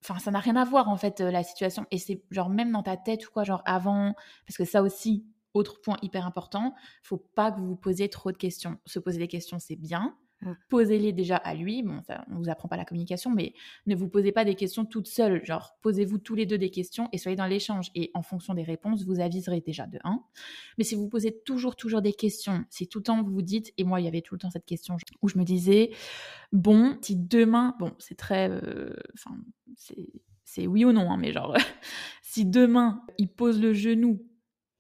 [0.03, 1.87] enfin, ça n'a rien à voir en fait, euh, la situation.
[1.91, 4.15] Et c'est genre même dans ta tête ou quoi, genre avant,
[4.47, 8.33] parce que ça aussi, autre point hyper important, faut pas que vous vous posiez trop
[8.33, 8.79] de questions.
[8.87, 10.17] Se poser des questions, c'est bien.
[10.45, 10.53] Mm.
[10.69, 11.83] Posez-les déjà à lui.
[11.83, 13.55] Bon, ça, on vous apprend pas la communication, mais
[13.87, 15.45] ne vous posez pas des questions toutes seules.
[15.45, 17.91] Genre, posez-vous tous les deux des questions et soyez dans l'échange.
[17.95, 20.23] Et en fonction des réponses, vous aviserez déjà de 1.
[20.79, 23.73] Mais si vous posez toujours, toujours des questions, si tout le temps vous vous dites,
[23.79, 25.91] et moi, il y avait tout le temps cette question où je me disais,
[26.53, 29.37] bon, si demain, bon, c'est très, euh, enfin,
[29.77, 30.09] c'est,
[30.45, 31.57] c'est oui ou non, hein, mais genre,
[32.23, 34.25] si demain, il pose le genou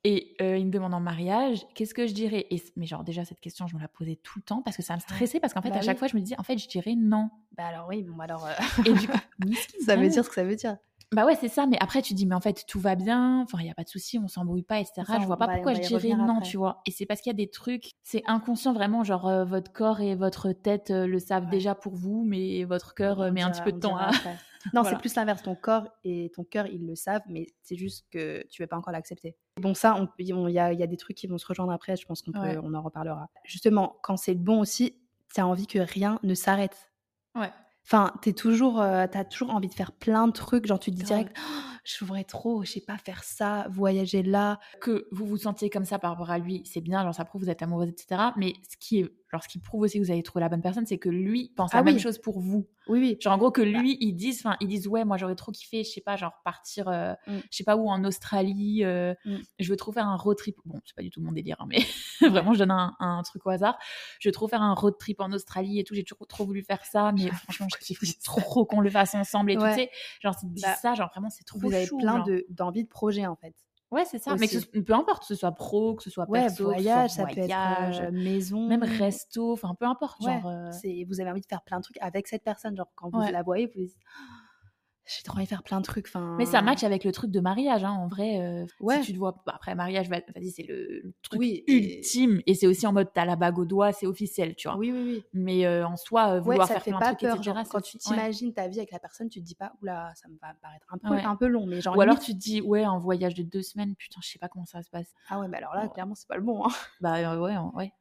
[0.04, 2.46] et euh, il me demande en mariage, qu'est-ce que je dirais?
[2.50, 4.82] Et, Mais genre, déjà, cette question, je me la posais tout le temps parce que
[4.82, 5.98] ça me stressait, parce qu'en fait, Bah à chaque oui.
[5.98, 7.30] fois, je me disais, en fait, je dirais non.
[7.56, 8.46] Bah, alors, oui, bon, alors.
[8.46, 8.52] euh,
[8.84, 9.16] Et du coup,
[9.84, 10.76] ça veut dire ce que ça veut dire.
[11.12, 13.58] Bah ouais, c'est ça, mais après, tu dis, mais en fait, tout va bien, enfin,
[13.60, 15.02] il n'y a pas de souci, on s'embrouille pas, etc.
[15.06, 16.48] Ça, je vois pas pourquoi je y dirais non, après.
[16.48, 16.82] tu vois.
[16.86, 20.00] Et c'est parce qu'il y a des trucs, c'est inconscient vraiment, genre, euh, votre corps
[20.00, 21.50] et votre tête le savent Ouais.
[21.50, 24.10] déjà pour vous, mais votre cœur met un petit peu de temps à.
[24.72, 24.96] Non, Voilà.
[24.96, 25.42] c'est plus l'inverse.
[25.42, 28.78] Ton corps et ton cœur, ils le savent, mais c'est juste que tu veux pas
[28.78, 29.36] encore l'accepter.
[29.60, 31.96] Bon, ça, il on- y, a, y a des trucs qui vont se rejoindre après.
[31.96, 32.58] Je pense qu'on peut, Ouais.
[32.62, 33.28] on en reparlera.
[33.44, 34.96] Justement, quand c'est bon aussi,
[35.32, 36.92] tu as envie que rien ne s'arrête.
[37.36, 37.50] Ouais.
[37.86, 40.66] Enfin, t'es toujours, euh, t'as toujours envie de faire plein de trucs.
[40.66, 44.22] Genre, tu te dis direct, Oh, je voudrais trop, je sais pas, faire ça, voyager
[44.22, 44.58] là.
[44.80, 47.42] Que vous vous sentiez comme ça par rapport à lui, c'est bien, genre, ça prouve
[47.42, 48.22] que vous êtes amoureuse, etc.
[48.36, 50.62] Mais ce qui est, genre, ce qui prouve aussi que vous avez trouvé la bonne
[50.62, 52.00] personne, c'est que lui pense Ah la même oui.
[52.00, 52.66] chose pour vous.
[52.86, 53.16] Oui, oui.
[53.20, 55.84] Genre, en gros, que lui, ils disent, enfin, ils disent, ouais, moi, j'aurais trop kiffé,
[55.84, 57.38] je sais pas, genre, partir, euh, Mm.
[57.50, 59.36] je sais pas où, en Australie, euh, Mm.
[59.58, 60.56] je veux trop faire un road trip.
[60.64, 61.78] Bon, c'est pas du tout mon délire, hein, mais
[62.50, 63.78] vraiment, je donne un, un truc au hasard.
[64.20, 66.62] Je veux trop faire un road trip en Australie et tout, j'ai toujours trop voulu
[66.62, 69.90] faire ça, mais franchement, je kiffe trop qu'on le fasse ensemble et tout, tu sais.
[70.22, 72.26] Genre, tu dis Bah, ça, genre, vraiment, c'est trop Vous avez plein genre.
[72.26, 73.54] de- d'envies de projets, en fait.
[73.94, 74.32] Ouais, c'est ça.
[74.38, 74.68] Mais que aussi.
[74.72, 77.34] ce- peu importe, que ce soit pro, que ce soit Ouais, perso, voyage, ça peut
[77.34, 78.66] voyage, être euh, maison.
[78.66, 80.20] même resto, enfin, peu importe.
[80.20, 82.76] Ouais, Genre, euh, c'est- vous avez envie de faire plein de trucs avec cette personne.
[82.76, 83.96] Genre, quand vous la voyez, vous dites,
[85.06, 86.06] j'ai trop envie de faire plein de trucs.
[86.08, 88.40] Enfin, Mais ça match avec le truc de mariage, hein, en vrai.
[88.40, 89.00] euh, Ouais.
[89.00, 91.96] Si tu te vois, bah, après mariage, va- vas-y, c'est le, le truc Oui, et-
[91.98, 92.40] ultime.
[92.46, 94.76] Et c'est aussi en mode, t'as la bague au doigt, c'est officiel, tu vois.
[94.78, 95.24] Oui, oui, oui.
[95.34, 97.34] Mais euh, en soi, euh, Ouais, vouloir ça faire fait plein de trucs, peur.
[97.36, 97.42] etc.
[97.54, 98.16] genre, quand tu aussi- ouais.
[98.16, 100.86] t'imagines ta vie avec la personne, tu te dis pas, oula, ça me va paraître
[100.90, 101.22] un peu, Ouais.
[101.22, 101.66] un peu long.
[101.66, 104.28] Mais genre, Ou alors tu te dis, ouais, un voyage de deux semaines, putain, je
[104.30, 105.12] sais pas comment ça va se passe.
[105.28, 105.90] ah ouais, mais alors là, Ouais.
[105.90, 106.64] clairement, c'est pas le bon.
[106.64, 106.70] hein.
[107.00, 107.92] Bah euh, ouais, ouais.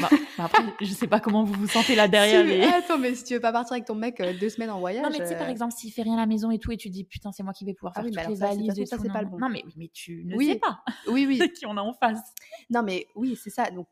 [0.00, 2.40] Bah, bah, après, je sais pas comment vous vous sentez là derrière.
[2.42, 4.70] Si, mais Attends, mais si tu veux pas partir avec ton mec euh, deux semaines
[4.70, 5.02] en voyage.
[5.02, 6.72] Non, mais tu sais, par euh, exemple, s'il fait rien à la maison et tout,
[6.72, 8.46] et tu dis, putain, c'est moi qui vais pouvoir Ah faire oui, toutes les ça,
[8.48, 9.02] valises et ça, tout.
[9.02, 9.38] c'est non, pas le bon.
[9.38, 10.46] Non, mais tu ne Oui.
[10.52, 11.52] sais pas Oui, oui.
[11.52, 12.20] qui on a en face.
[12.70, 13.70] Non, mais oui, c'est ça.
[13.70, 13.86] Donc,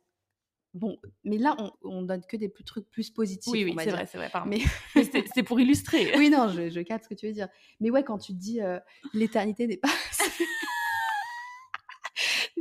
[0.72, 3.52] bon, mais là, on, on donne que des plus- trucs plus positifs.
[3.52, 4.48] Oui, oui, c'est vrai, c'est vrai, pardon.
[4.48, 4.61] Mais
[4.96, 6.12] Mais c'est pour illustrer.
[6.16, 7.48] oui, non, je, je capte ce que tu veux dire.
[7.81, 8.78] Mais ouais, quand tu te dis euh,
[9.12, 9.90] l'éternité n'est pas.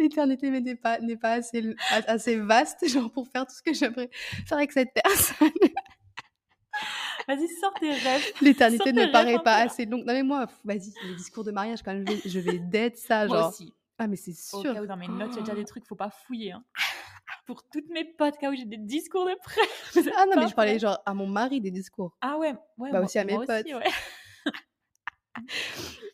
[0.03, 4.09] L'éternité n'est pas n'est pas assez assez vaste genre pour faire tout ce que j'aimerais
[4.45, 5.49] faire avec cette personne.
[7.27, 8.25] Vas-y, sors tes rêves.
[8.41, 10.03] L'éternité ne paraît pas assez longue.
[10.05, 12.97] Non mais moi, vas-y, les discours de mariage quand même, je vais, je vais d'être
[12.97, 13.49] ça Moi genre.
[13.49, 13.73] aussi.
[13.99, 14.73] Ah mais c'est Au sûr.
[14.73, 16.53] cas où dans mes notes, il y a déjà des trucs, faut pas fouiller.
[16.53, 16.63] hein.
[17.45, 19.61] Pour toutes mes potes, cas où j'ai des discours de prêt.
[20.17, 22.15] Ah non mais je parlais genre à mon mari des discours.
[22.21, 22.91] Ah ouais, ouais.
[22.91, 23.65] Bah, moi- aussi à mes moi potes.
[23.65, 23.91] ouais.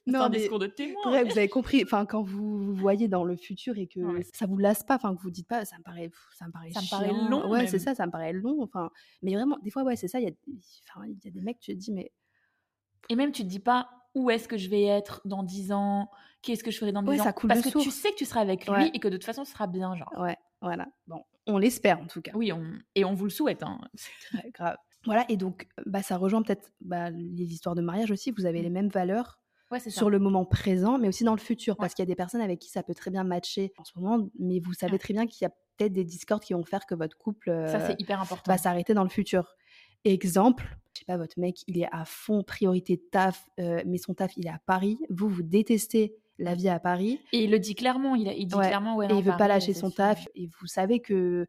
[0.07, 1.01] C'est Non un mais discours de témoin.
[1.05, 1.83] Bref, vous avez compris.
[1.83, 4.25] Enfin, quand vous voyez dans le futur et que Ouais.
[4.33, 6.71] ça vous lasse pas, enfin que vous dites pas, ça me paraît, ça me paraît,
[6.71, 8.61] Ça me paraît long, Ouais, c'est ça, ça me paraît long.
[8.63, 8.89] Enfin,
[9.21, 10.19] mais vraiment, des fois, ouais, c'est ça.
[10.19, 10.33] Il y a,
[10.89, 12.11] enfin, il y a des mecs, tu te dis, mais
[13.09, 16.09] Et même, tu te dis pas où est-ce que je vais être dans 10 ans,
[16.41, 17.23] qu'est-ce que je ferai dans 10 Ouais, ans.
[17.23, 19.25] ça coule Parce que tu sais que tu seras avec lui et que de toute
[19.25, 20.11] façon, ce sera bien, genre.
[20.17, 20.87] ouais, voilà.
[21.05, 22.31] Bon, on l'espère en tout cas.
[22.33, 22.63] Oui, on...
[22.95, 23.61] et on vous le souhaite.
[23.63, 23.77] Hein.
[24.33, 24.77] Ouais, grave.
[25.05, 28.31] Voilà, et donc, bah, ça rejoint peut-être bah, les histoires de mariage aussi.
[28.31, 28.63] Vous avez Mm.
[28.63, 29.39] les mêmes valeurs
[29.71, 29.97] Ouais, c'est ça.
[29.99, 31.77] sur le moment présent, mais aussi dans le futur, Ouais.
[31.81, 33.91] parce qu'il y a des personnes avec qui ça peut très bien matcher en ce
[33.99, 36.85] moment, mais vous savez très bien qu'il y a peut-être des discords qui vont faire
[36.85, 38.49] que votre couple euh, hyper important.
[38.51, 39.55] va s'arrêter dans le futur.
[40.05, 44.13] Exemple, je sais pas, votre mec, il est à fond priorité taf, euh, mais son
[44.13, 44.97] taf, il est à Paris.
[45.09, 47.19] Vous, vous détestez la vie à Paris.
[47.33, 48.67] Et il le dit clairement, il, a, il dit Ouais.
[48.67, 50.27] clairement, ouais, et il veut pas lâcher son taf.
[50.35, 51.47] Et vous savez que,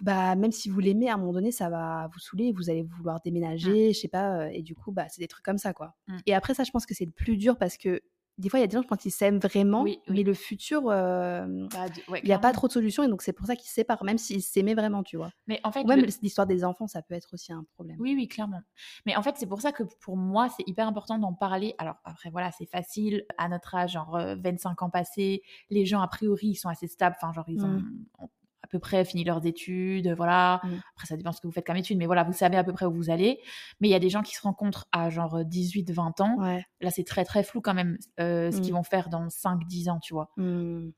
[0.00, 2.52] bah, même si vous l'aimez, à un moment donné, ça va vous saouler.
[2.52, 4.50] Vous allez vouloir déménager, je sais pas.
[4.52, 5.94] Et du coup, bah, c'est des trucs comme ça, quoi.
[6.08, 6.16] Mm.
[6.26, 8.00] Et après, ça, je pense que c'est le plus dur parce que
[8.38, 10.14] des fois, il y a des gens, je pense qu'ils s'aiment vraiment, Oui, oui.
[10.16, 13.02] mais le futur, euh, Bah, de- ouais, il n'y a pas trop de solutions.
[13.02, 15.30] Et donc, c'est pour ça qu'ils se séparent, même s'ils s'aimaient vraiment, tu vois.
[15.46, 17.96] Mais en fait, Ou même le- l'histoire des enfants, ça peut être aussi un problème.
[17.98, 18.60] Oui, oui, clairement.
[19.06, 21.74] Mais en fait, c'est pour ça que pour moi, c'est hyper important d'en parler.
[21.78, 23.24] Alors après, voilà, c'est facile.
[23.38, 26.88] À notre âge, genre euh, 25 ans passés, les gens, a priori, ils sont assez
[26.88, 27.16] stables.
[27.18, 27.82] Enfin, genre, ils ont
[28.18, 28.28] ont
[28.66, 30.60] à peu près fini leurs études, voilà.
[30.64, 30.74] Mm.
[30.94, 32.72] Après, ça dépend ce que vous faites comme études, mais voilà, vous savez à peu
[32.72, 33.40] près où vous allez.
[33.80, 36.36] Mais il y a des gens qui se rencontrent à genre 18, 20 ans.
[36.38, 36.64] Ouais.
[36.80, 38.76] Là, c'est très, très flou quand même euh, ce qu'ils Mm.
[38.76, 40.30] vont faire dans 5, 10 ans, tu vois.
[40.36, 40.88] Mm.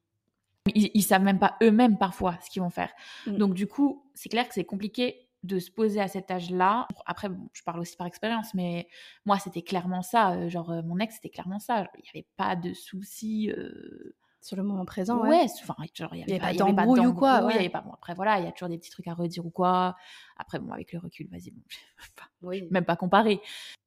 [0.75, 2.91] Ils, ils savent même pas eux-mêmes parfois ce qu'ils vont faire.
[3.27, 6.89] Donc du coup, c'est clair que c'est compliqué de se poser à cet âge-là.
[7.07, 8.89] Après, bon, je parle aussi par expérience, mais
[9.25, 10.33] moi, c'était clairement ça.
[10.33, 11.87] euh, genre, euh, mon ex, c'était clairement ça.
[11.97, 13.51] Il n'y avait pas de soucis.
[13.57, 15.29] euh, Sur le moment présent, ouais.
[15.31, 17.59] Ouais, enfin, genre, il n'y y avait pas avait d'embrouille ou quoi, d'embrouille, il y
[17.59, 17.65] ouais.
[17.65, 19.51] avait pas, bon, après, voilà, il y a toujours des petits trucs à redire ou
[19.51, 19.97] quoi.
[20.37, 21.63] Après, bon, avec le recul, vas-y, bon,
[22.43, 22.69] Oui.
[22.71, 23.41] même pas comparer.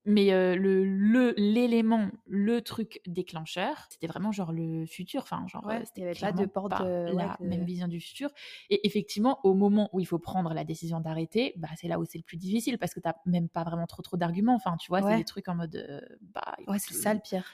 [0.04, 5.22] Mais euh, le l'élément, le, truc déclencheur, c'était vraiment genre le futur.
[5.22, 7.38] Enfin, genre, Ouais, euh, il c'était y avait pas de porte, pas euh, ouais, la
[7.40, 8.30] de- même vision du futur.
[8.70, 12.06] Et effectivement, au moment où il faut prendre la décision d'arrêter, bah, c'est là où
[12.06, 14.56] c'est le plus difficile parce que t'as même pas vraiment trop trop d'arguments.
[14.56, 15.12] Enfin, tu vois, Ouais.
[15.12, 17.46] c'est des trucs en mode, euh, bah, Ouais, c'est ça le pire.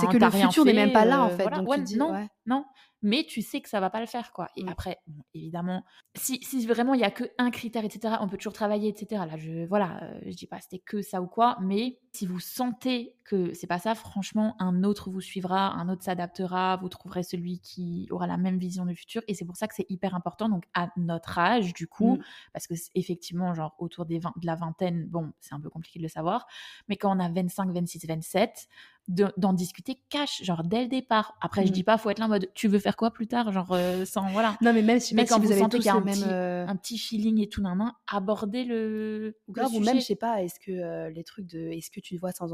[0.00, 1.42] C'est que t'as le futur n'est même pas là, en euh, fait.
[1.42, 1.58] voilà.
[1.58, 2.28] Donc Ouais, tu dis, non, ouais.
[2.46, 2.64] non,
[3.00, 4.48] mais tu sais que ça va pas le faire, quoi.
[4.56, 4.68] Et Mm.
[4.68, 8.36] après, bon, évidemment, si, si vraiment il y a que un critère, etc., on peut
[8.36, 9.24] toujours travailler, etc.
[9.26, 12.40] Là, je, voilà, euh, je dis pas c'était que ça ou quoi, mais si vous
[12.40, 17.22] sentez que c'est pas ça, franchement, un autre vous suivra, un autre s'adaptera, vous trouverez
[17.22, 19.22] celui qui aura la même vision du futur.
[19.28, 20.48] Et c'est pour ça que c'est hyper important.
[20.48, 22.22] Donc, à notre âge, du coup, Mm.
[22.52, 25.98] parce que effectivement, genre autour des 20 de la vingtaine, bon, c'est un peu compliqué
[25.98, 26.46] de le savoir,
[26.88, 28.66] mais quand on a 25, 26, 27,
[29.08, 31.36] de- d'en discuter cash, genre dès le départ.
[31.40, 31.74] Après, je Mm.
[31.74, 34.04] dis pas, faut être là en mode, tu veux faire quoi plus tard, genre euh,
[34.04, 34.56] sans voilà.
[34.60, 35.94] Non, mais même si, Mais même quand si vous vous avez sentez qu'il y a
[35.94, 36.14] le un même.
[36.14, 39.78] petit- euh, Un petit feeling et tout, nan, nan, aborder le, ou le grave, ou
[39.78, 39.84] sujet.
[39.92, 41.58] même, je sais pas, est-ce que euh, les trucs de.
[41.70, 42.46] Est-ce que tu te vois sans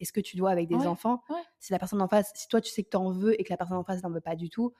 [0.00, 1.42] est-ce que tu te vois avec des Ouais, enfants ouais.
[1.58, 2.30] Si la personne en face.
[2.34, 4.10] Si toi, tu sais que tu en veux et que la personne en face n'en
[4.10, 4.72] veut pas du tout,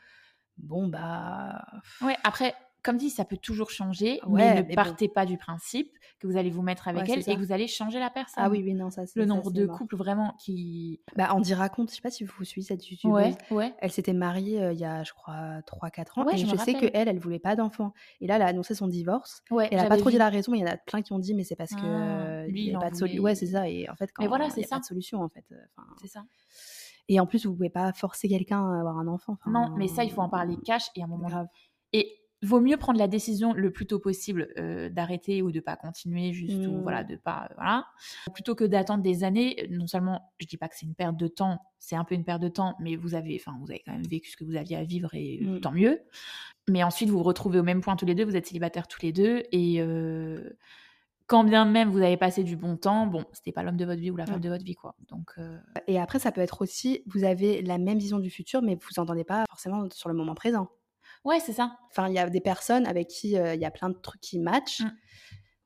[0.56, 1.64] bon, bah.
[2.00, 4.74] Ouais, après, comme dit, ça peut toujours changer, Ouais, mais ne mais bon.
[4.74, 7.34] partez pas du principe que vous allez vous mettre avec Ouais, elle et ça.
[7.34, 8.34] que vous allez changer la personne.
[8.44, 9.18] Ah oui, oui, non, ça c'est.
[9.18, 11.00] Le ça, nombre de couples vraiment qui.
[11.16, 13.14] Bah, Andy raconte, je sais pas si vous suivez cette youtubeuse.
[13.16, 13.74] Ouais, ouais.
[13.80, 16.24] Elle s'était mariée euh, il y a, je crois, 3-4 ans.
[16.26, 17.92] Ouais, et je sais qu'elle, elle voulait pas d'enfant.
[18.20, 19.42] Et là, elle a annoncé son divorce.
[19.50, 21.12] Ouais, Elle a pas trop dit la raison, mais il y en a plein qui
[21.12, 21.86] ont dit, mais c'est parce que Ah,
[22.26, 23.22] euh, lui, il y il avait en pas de solution.
[23.22, 23.68] Ouais, c'est ça.
[23.68, 24.80] Et en fait, quand Mais voilà, il c'est y a pas ça.
[24.80, 25.44] de solution, en fait.
[25.52, 26.24] euh, enfin, C'est ça.
[27.08, 29.34] Et en plus, vous pouvez pas forcer quelqu'un à avoir un enfant.
[29.34, 31.28] enfin, Non, mais ça, il faut en parler cash et à un moment.
[31.28, 31.46] Grave.
[31.92, 35.76] Et vaut mieux prendre la décision le plus tôt possible euh, d'arrêter ou de pas
[35.76, 37.86] continuer, juste ou voilà, de pas euh, voilà,
[38.34, 39.66] plutôt que d'attendre des années.
[39.70, 42.24] Non seulement, je dis pas que c'est une perte de temps, c'est un peu une
[42.24, 44.56] perte de temps, mais vous avez, enfin, vous avez quand même vécu ce que vous
[44.56, 45.60] aviez à vivre et Mm.
[45.60, 46.00] tant mieux.
[46.68, 49.02] Mais ensuite, vous vous retrouvez au même point tous les deux, vous êtes célibataires tous
[49.02, 50.50] les deux et euh,
[51.26, 54.00] quand bien même vous avez passé du bon temps, bon, c'était pas l'homme de votre
[54.00, 54.42] vie ou la femme Mm.
[54.42, 54.94] de votre vie, quoi.
[55.08, 58.60] Donc, euh, Et après, ça peut être aussi, vous avez la même vision du futur,
[58.62, 60.68] mais vous entendez pas forcément sur le moment présent.
[61.24, 61.76] Ouais, c'est ça.
[61.90, 64.20] Enfin, il y a des personnes avec qui euh, il y a plein de trucs
[64.20, 64.80] qui matchent.
[64.82, 64.92] Mm.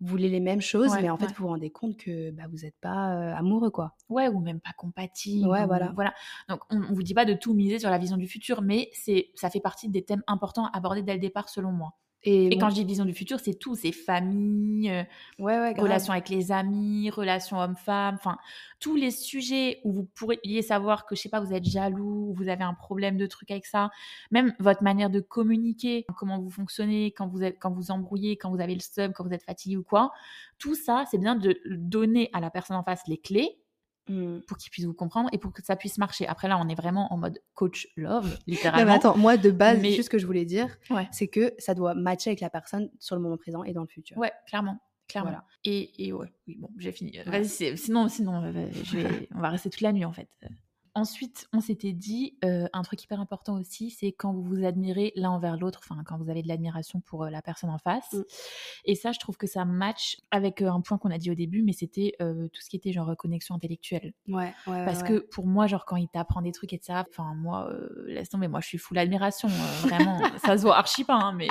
[0.00, 1.32] Vous voulez les mêmes choses, Ouais, mais en fait, ouais.
[1.36, 3.96] vous vous rendez compte que bah, vous n'êtes pas euh, amoureux, quoi.
[4.08, 5.48] Ouais, ou même pas compatible.
[5.48, 5.90] Ouais, ou- voilà.
[5.96, 6.14] voilà.
[6.48, 8.90] Donc, on, on vous dit pas de tout miser sur la vision du futur, mais
[8.92, 11.94] c'est, ça fait partie des thèmes importants à aborder dès le départ, selon moi.
[12.24, 15.04] Et, Et bon, quand je dis vision du futur, c'est tout, c'est famille, euh,
[15.38, 18.38] ouais, relations avec les amis, relations hommes-femmes, enfin,
[18.80, 22.34] tous les sujets où vous pourriez savoir que, je sais pas, vous êtes jaloux, ou
[22.34, 23.90] vous avez un problème de truc avec ça,
[24.32, 28.50] même votre manière de communiquer, comment vous fonctionnez, quand vous êtes, quand vous embrouillez, quand
[28.50, 30.10] vous avez le seum, quand vous êtes fatigué ou quoi,
[30.58, 33.60] tout ça, c'est bien de donner à la personne en face les clés
[34.08, 34.40] Mm.
[34.46, 36.26] pour qu'ils puissent vous comprendre et pour que ça puisse marcher.
[36.26, 38.86] Après là, on est vraiment en mode coach love, Non, littéralement.
[38.86, 41.08] mais attends, moi, de base, Mais- juste ce que je voulais dire, Ouais.
[41.12, 43.86] c'est que ça doit matcher avec la personne sur le moment présent et dans le
[43.88, 44.16] futur.
[44.18, 44.78] Ouais, clairement.
[45.08, 45.30] Clairement.
[45.30, 45.44] Voilà.
[45.64, 47.18] Et, et ouais, oui, bon, j'ai fini.
[47.26, 50.28] Vas-y, sinon, sinon euh, je vais- on va rester toute la nuit en fait.
[50.98, 55.12] Ensuite, on s'était dit euh, un truc hyper important aussi, c'est quand vous vous admirez
[55.14, 58.12] l'un envers l'autre, enfin quand vous avez de l'admiration pour euh, la personne en face.
[58.12, 58.22] Mm.
[58.84, 61.36] Et ça, je trouve que ça match avec euh, un point qu'on a dit au
[61.36, 64.12] début, mais c'était tout ce qui était genre connexion intellectuelle.
[64.26, 64.84] Ouais, ouais.
[64.84, 65.08] Parce ouais.
[65.08, 67.72] que pour moi, genre quand il t'apprend des trucs et ça, enfin moi,
[68.06, 69.46] laisse tomber, moi je suis full admiration,
[69.82, 71.48] vraiment, ça se voit archi pas, hein, mais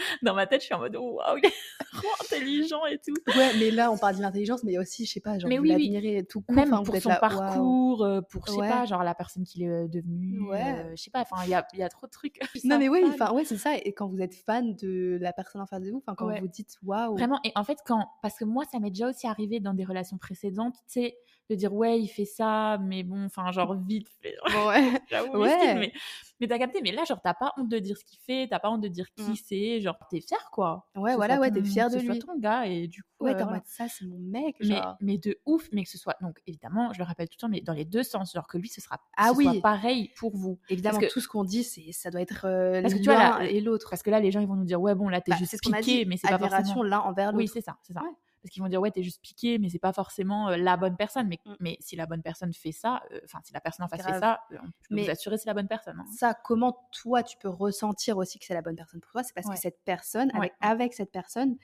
[0.22, 1.52] dans ma tête, je suis en mode waouh, il est
[1.92, 3.14] trop intelligent et tout.
[3.36, 5.48] Ouais, mais là, on parle d'intelligence, mais il y a aussi, je sais pas, genre,
[5.48, 6.24] Mais oui, oui.
[6.28, 6.54] tout court.
[6.54, 8.68] Même pour son là, parcours, euh, pour, je sais Ouais.
[8.68, 10.40] pas, genre la personne qu'il est euh, devenu.
[10.40, 10.62] Ouais.
[10.62, 12.40] euh, je sais pas, enfin, il y a, y a trop de trucs.
[12.64, 13.76] Non, mais oui, enfin, ouais, c'est ça.
[13.76, 16.40] Et quand vous êtes fan de la personne en face de vous, enfin, quand Ouais.
[16.40, 17.14] vous dites waouh.
[17.16, 18.06] Vraiment, et en fait, quand.
[18.22, 21.16] Parce que moi, ça m'est déjà aussi arrivé dans des relations précédentes, tu sais,
[21.50, 24.36] de dire ouais, il fait ça, mais bon, enfin, genre vite fait.
[24.52, 24.82] Bon, ouais.
[25.10, 25.56] J'avoue, Ouais.
[25.56, 25.92] miskin, mais,
[26.40, 28.60] mais t'as capté, mais là, genre, t'as pas honte de dire ce qu'il fait, t'as
[28.60, 29.34] pas honte de dire qui Mm.
[29.36, 30.86] c'est, genre, t'es fier, quoi.
[30.94, 32.20] Ouais, voilà, ouais, t'es fier de que ce soit lui.
[32.22, 33.08] ton gars, et du coup.
[33.24, 33.52] Ouais, euh, voilà.
[33.54, 34.56] mode ça, c'est mon mec.
[34.60, 34.96] mais, Genre.
[35.00, 37.48] mais de ouf, mais que ce soit, donc évidemment, je le rappelle tout le temps,
[37.50, 39.60] mais dans les deux sens, genre que lui, ce sera Ah ce soit oui.
[39.60, 40.58] pareil pour vous.
[40.68, 43.14] Évidemment, que- tout ce qu'on dit, c'est ça doit être euh, Parce que tu vois,
[43.40, 43.88] là, et l'autre.
[43.90, 45.58] Parce que là, les gens, ils vont nous dire, ouais, bon, là, t'es Bah, juste
[45.60, 46.82] piqué, mais c'est pas forcément.
[46.84, 47.54] l'un envers Oui, l'autre.
[47.54, 48.02] c'est ça, c'est ça.
[48.02, 48.08] Ouais.
[48.42, 50.96] Parce qu'ils vont dire, ouais, t'es juste piqué, mais c'est pas forcément euh, la bonne
[50.96, 51.28] personne.
[51.28, 51.54] Mais, Mm.
[51.60, 54.18] mais si la bonne personne fait ça, euh, enfin, si la personne en face fait
[54.18, 55.98] ça, euh, je peux Mais- vous assurer, c'est la bonne personne.
[56.00, 56.06] hein.
[56.16, 59.34] ça, comment toi tu peux ressentir aussi que c'est la bonne personne pour toi, c'est
[59.34, 59.54] parce Ouais.
[59.56, 60.38] que cette personne, Ouais.
[60.38, 61.56] avec, avec cette personne,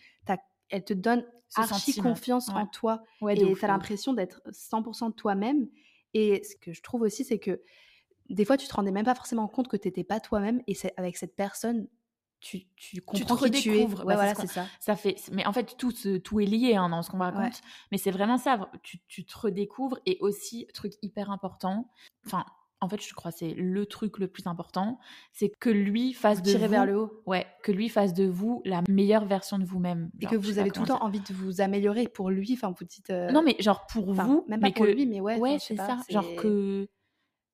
[0.68, 2.10] elle te donne Ce archi sentiment.
[2.10, 5.68] confiance en toi et t'as l'impression d'être 100% de toi-même.
[6.12, 7.62] Et ce que je trouve aussi, c'est que
[8.28, 10.92] des fois, tu te rendais même pas forcément compte que t'étais pas toi-même et c'est
[10.96, 11.86] avec cette personne,
[12.40, 13.72] tu, tu comprends qui tu es.
[13.83, 14.05] redécouvres.
[14.07, 14.66] Ouais, Bah, c'est voilà, ce c'est ça.
[14.81, 17.42] Ça fait, mais en fait, tout, tout est lié hein, dans ce qu'on raconte.
[17.42, 17.51] Ouais.
[17.92, 18.70] Mais c'est vraiment ça.
[18.83, 21.90] Tu, tu te redécouvres et aussi, truc hyper important,
[22.27, 22.44] enfin,
[22.83, 24.99] en fait, je crois que c'est le truc le plus important,
[25.33, 27.22] c'est que lui fasse de Tirer vous, vers le haut.
[27.25, 30.11] ouais, que lui fasse de vous la meilleure version de vous-même.
[30.20, 32.53] Et que vous avez tout le temps envie de vous améliorer pour lui.
[32.53, 33.09] Enfin, vous dites.
[33.09, 33.31] euh.
[33.33, 35.38] Non, mais genre pour enfin, vous, même pas mais pour que, lui, mais ouais.
[35.38, 35.96] ouais, c'est ça.
[36.11, 36.87] Genre que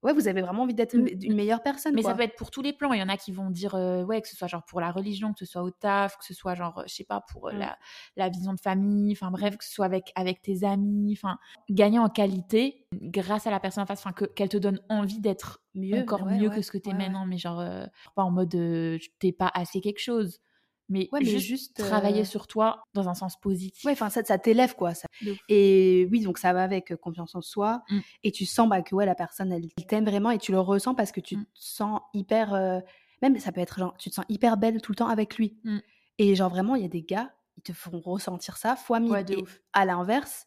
[0.02, 1.94] Ouais, vous avez vraiment envie d'être une meilleure personne.
[1.94, 2.10] Mais quoi.
[2.10, 2.92] ça peut être pour tous les plans.
[2.92, 4.90] Il y en a qui vont dire, euh, ouais, que ce soit genre pour la
[4.90, 7.52] religion, que ce soit au taf, que ce soit genre, je sais pas, pour euh,
[7.52, 7.58] Mm.
[7.58, 7.78] la,
[8.16, 11.38] la vision de famille, enfin bref, que ce soit avec, avec tes amis, enfin,
[11.70, 15.20] gagner en qualité grâce à la personne en face, enfin, que, qu'elle te donne envie
[15.20, 17.86] d'être mieux, encore ouais, mieux ouais, que ce que t'es ouais, maintenant, mais genre, euh,
[18.16, 18.50] pas en mode,
[19.18, 20.40] t'es pas assez quelque chose.
[20.92, 23.84] Mais, Ouais, mais juste, juste, travailler euh, sur toi dans un sens positif.
[23.84, 24.94] Ouais, enfin, ça, ça t'élève, quoi.
[24.94, 25.08] Ça.
[25.48, 27.82] Et oui, donc ça va avec euh, confiance en soi.
[27.88, 27.98] Mm.
[28.24, 30.60] Et tu sens bah, que ouais, la personne, elle, elle t'aime vraiment et tu le
[30.60, 31.44] ressens parce que tu Mm.
[31.44, 32.52] te sens hyper.
[32.54, 32.80] euh,
[33.22, 35.56] Même, ça peut être genre, tu te sens hyper belle tout le temps avec lui.
[35.64, 35.78] Mm.
[36.18, 39.12] Et genre, vraiment, il y a des gars, ils te font ressentir ça fois mille.
[39.12, 40.46] Ouais, et à l'inverse,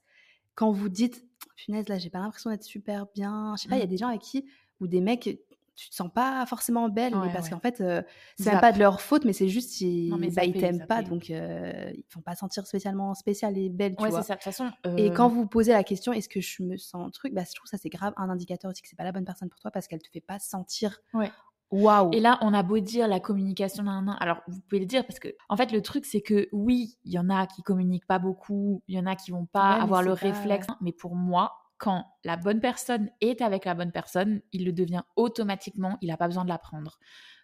[0.53, 1.23] quand vous dites,
[1.55, 3.53] punaise, là, j'ai pas l'impression d'être super bien.
[3.57, 4.45] Je sais pas, il y a des gens avec qui,
[4.81, 5.39] ou des mecs,
[5.75, 7.51] tu te sens pas forcément belle, Ouais, parce ouais.
[7.51, 8.01] qu'en fait, euh,
[8.37, 10.85] c'est même pas de leur faute, mais c'est juste ils, Non, mais bah, ils t'aiment
[10.87, 14.21] pas, donc euh, ils font pas sentir spécialement spécial et belle, tu Ouais, vois.
[14.23, 14.35] ça.
[14.35, 14.71] De toute façon.
[14.97, 17.53] Et quand vous vous posez la question, est-ce que je me sens truc, bah, je
[17.55, 19.69] trouve ça c'est grave un indicateur aussi que c'est pas la bonne personne pour toi
[19.71, 21.29] parce qu'elle te fait pas sentir Ouais.
[21.71, 22.09] waouh.
[22.13, 25.05] Et là, on a beau dire la communication, nan, nan, alors vous pouvez le dire
[25.05, 28.07] parce que, en fait, le truc, c'est que oui, il y en a qui communiquent
[28.07, 30.67] pas beaucoup, il y en a qui vont pas avoir le pas- réflexe.
[30.79, 35.03] Mais pour moi, quand la bonne personne est avec la bonne personne, il le devient
[35.15, 36.99] automatiquement, il n'a pas besoin de l'apprendre.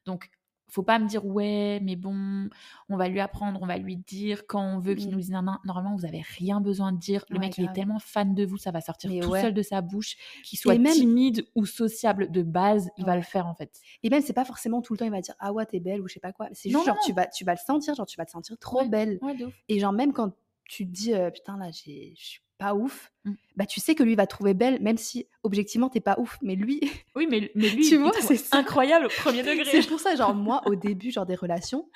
[0.06, 0.30] Donc,
[0.74, 2.48] faut pas me dire ouais, mais bon,
[2.88, 5.12] on va lui apprendre, on va lui dire quand on veut qu'il Mm.
[5.12, 5.58] nous dise nan, nan.
[5.66, 7.26] Normalement, vous avez rien besoin de dire.
[7.30, 9.42] Le Ouais, mec, il est tellement fan de vous, ça va sortir Mais tout ouais.
[9.42, 10.16] seul de sa bouche.
[10.46, 13.82] Qu'il soit même- timide ou sociable de base, il va le faire en fait.
[14.02, 16.00] Et même c'est pas forcément tout le temps il va dire ah ouais t'es belle
[16.00, 16.48] ou je sais pas quoi.
[16.54, 17.02] C'est Non, juste genre non.
[17.06, 19.20] tu vas tu vas le sentir, genre tu vas te sentir trop belle.
[19.68, 20.32] Et genre même quand
[20.70, 23.34] tu te dis euh, putain là j'ai je suis pas ouf, Mm.
[23.56, 26.56] bah tu sais que lui va trouver belle même si objectivement t'es pas ouf, mais
[26.56, 26.80] lui
[27.16, 29.66] Oui, mais, mais lui, Tu vois, c'est incroyable au premier degré.
[29.66, 31.90] C'est pour ça, genre, moi, au début, genre, des relations,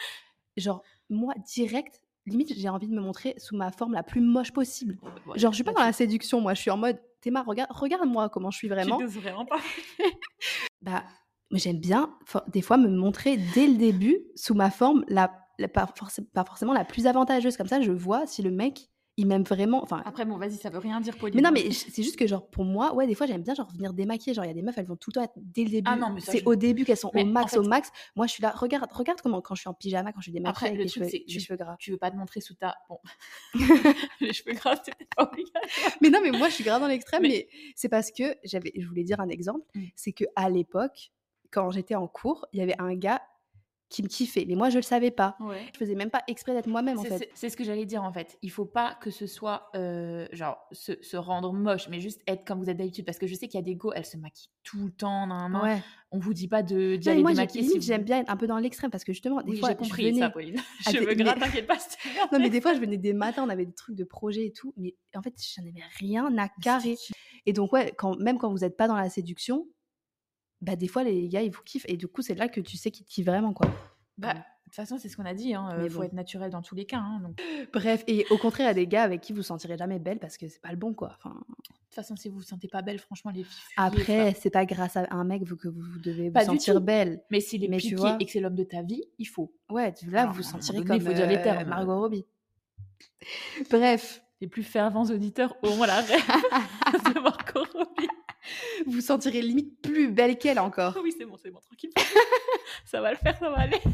[0.57, 4.51] genre, moi, direct, limite, j'ai envie de me montrer sous ma forme la plus moche
[4.51, 4.97] possible.
[5.27, 7.43] Ouais, Genre, je suis pas là, dans la séduction, moi, je suis en mode, Théma,
[7.43, 8.97] regarde, regarde-moi comment je suis vraiment.
[8.97, 9.57] Tu vraiment pas.
[10.81, 11.03] Bah,
[11.51, 12.13] mais j'aime bien,
[12.47, 16.43] des fois, me montrer dès le début sous ma forme, la, la- pas, forc- pas
[16.43, 17.57] forcément la plus avantageuse.
[17.57, 19.81] Comme ça, je vois si le mec, il m'aime vraiment.
[19.81, 21.35] Enfin, Après, bon, vas-y, ça veut rien dire, Pauline.
[21.37, 23.71] mais non, mais c'est juste que, genre, pour moi, ouais, des fois, j'aime bien, genre,
[23.73, 24.33] venir démaquiller.
[24.33, 25.89] Genre, il y a des meufs, elles vont tout le temps dès le début.
[25.89, 27.57] Ah non, mais ça, c'est je- au début qu'elles sont Mais au en max, fait-
[27.59, 27.91] au max.
[28.17, 30.31] Moi, je suis là, regarde, regarde comment, quand je suis en pyjama, quand je suis
[30.33, 31.75] démaquillée Après, avec le les truc, cheveux, c'est que tu- cheveux gras.
[31.79, 32.75] Tu veux pas te montrer sous ta.
[32.89, 32.99] Bon.
[34.21, 35.63] les cheveux gras, c'est peut-être pas obligatoire.
[36.01, 38.71] Mais non, mais moi, je suis grave dans l'extrême, Mais- mais, c'est parce que j'avais,
[38.77, 39.83] je voulais dire un exemple, Mm.
[39.95, 41.11] c'est que à l'époque,
[41.51, 43.21] quand j'étais en cours, il y avait un gars
[43.89, 45.35] qui me kiffait, mais moi, je le savais pas.
[45.39, 45.61] Ouais.
[45.73, 47.29] Je faisais même pas exprès d'être moi-même, en fait.
[47.35, 48.37] C'est ce que j'allais dire en fait.
[48.41, 52.45] Il faut pas que ce soit euh, genre se, se rendre moche, mais juste être
[52.45, 53.05] comme vous êtes d'habitude.
[53.05, 55.27] Parce que je sais qu'il y a des go, elles se maquillent tout le temps.
[55.27, 55.61] nan, nan.
[55.61, 55.83] Ouais.
[56.11, 57.67] On vous dit pas de d'y aller moi, démaquiller.
[57.69, 59.69] si vous- j'aime bien être un peu dans l'extrême parce que justement, des Oui, fois,
[59.69, 60.55] j'ai je compris venais- ça, Pauline.
[60.55, 61.77] Gras, mais- t'inquiète pas.
[62.31, 64.51] Non, mais des fois, je venais des matins, on avait des trucs de projet et
[64.51, 66.95] tout, mais en fait, j'en avais rien à carrer.
[67.45, 69.67] Et donc, ouais, quand, même quand vous n'êtes pas dans la séduction,
[70.61, 71.85] bah, des fois, les gars, ils vous kiffent.
[71.87, 73.67] Et du coup, c'est là que tu sais qu'ils te kiffent vraiment, quoi.
[74.17, 75.49] Bah, de toute façon, c'est ce qu'on a dit.
[75.49, 76.03] Il Mais faut bon.
[76.05, 76.97] être naturel dans tous les cas.
[76.99, 77.35] hein, donc.
[77.37, 79.99] De Bref, et au contraire, il y a des gars avec qui vous sentirez jamais
[79.99, 81.13] belle parce que c'est pas le bon, quoi.
[81.17, 83.73] Enfin, toute façon, si vous vous sentez pas belle, franchement, les filles.
[83.77, 86.81] après, c'est pas grâce à un mec vous- que vous devez vous Pas du sentir
[86.81, 87.21] belle.
[87.29, 89.25] Mais s'il est mais tu piqué vois- et que c'est l'homme de ta vie, il
[89.25, 89.53] faut.
[89.69, 91.69] Ouais, là, Alors, vous vous sentirez donné, comme il faut dire les euh, termes.
[91.69, 92.25] Margot Robbie.
[93.69, 96.21] Bref, Les plus fervents auditeurs auront la rêve
[97.15, 98.07] de Marco Robbie.
[98.85, 100.97] Vous vous sentirez limite plus belle qu'elle encore.
[101.03, 101.91] Oui, c'est bon, c'est bon, tranquille.
[102.85, 103.79] ça va le faire, ça va aller.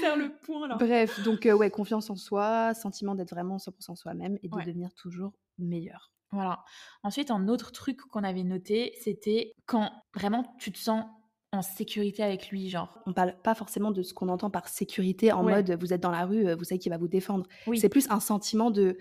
[0.00, 0.76] Faire le point là.
[0.76, 4.64] Bref, donc euh, ouais, confiance en soi, sentiment d'être vraiment 100% soi-même et de Ouais.
[4.64, 6.12] devenir toujours meilleur.
[6.30, 6.62] Voilà.
[7.02, 11.04] Ensuite, un autre truc qu'on avait noté, c'était quand vraiment tu te sens
[11.52, 12.96] en sécurité avec lui, genre.
[13.06, 15.52] On parle pas forcément de ce qu'on entend par sécurité en Ouais.
[15.56, 17.46] mode vous êtes dans la rue, euh, vous savez qu'il va vous défendre.
[17.66, 17.78] Oui.
[17.80, 18.96] C'est plus un sentiment de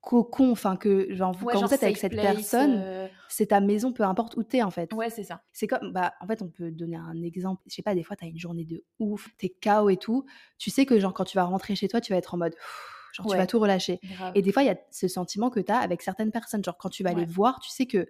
[0.00, 3.08] cocon, enfin que genre, vous- Ouais, quand genre vous êtes avec cette place, personne, euh,
[3.28, 4.92] c'est ta maison, peu importe où t'es en fait.
[4.92, 5.42] Ouais, c'est ça.
[5.52, 7.62] C'est comme, bah, en fait, on peut donner un exemple.
[7.66, 10.24] Je sais pas, des fois, t'as une journée de ouf, t'es KO et tout.
[10.58, 12.54] Tu sais que, genre, quand tu vas rentrer chez toi, tu vas être en mode,
[12.54, 13.98] pff, genre, tu vas tout relâcher.
[14.04, 14.32] Grave.
[14.34, 16.64] Et des fois, il y a ce sentiment que t'as avec certaines personnes.
[16.64, 17.26] Genre, quand tu vas les Ouais.
[17.26, 18.08] voir, tu sais que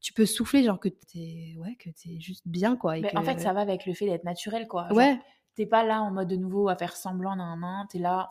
[0.00, 2.98] tu peux souffler, genre, que t'es, ouais, que t'es juste bien, quoi.
[2.98, 4.88] et Mais En fait, ça va avec le fait d'être naturel, quoi.
[4.88, 5.18] Genre, Ouais,
[5.54, 8.28] T'es pas là en mode de nouveau à faire semblant, nan, nan, t'es là.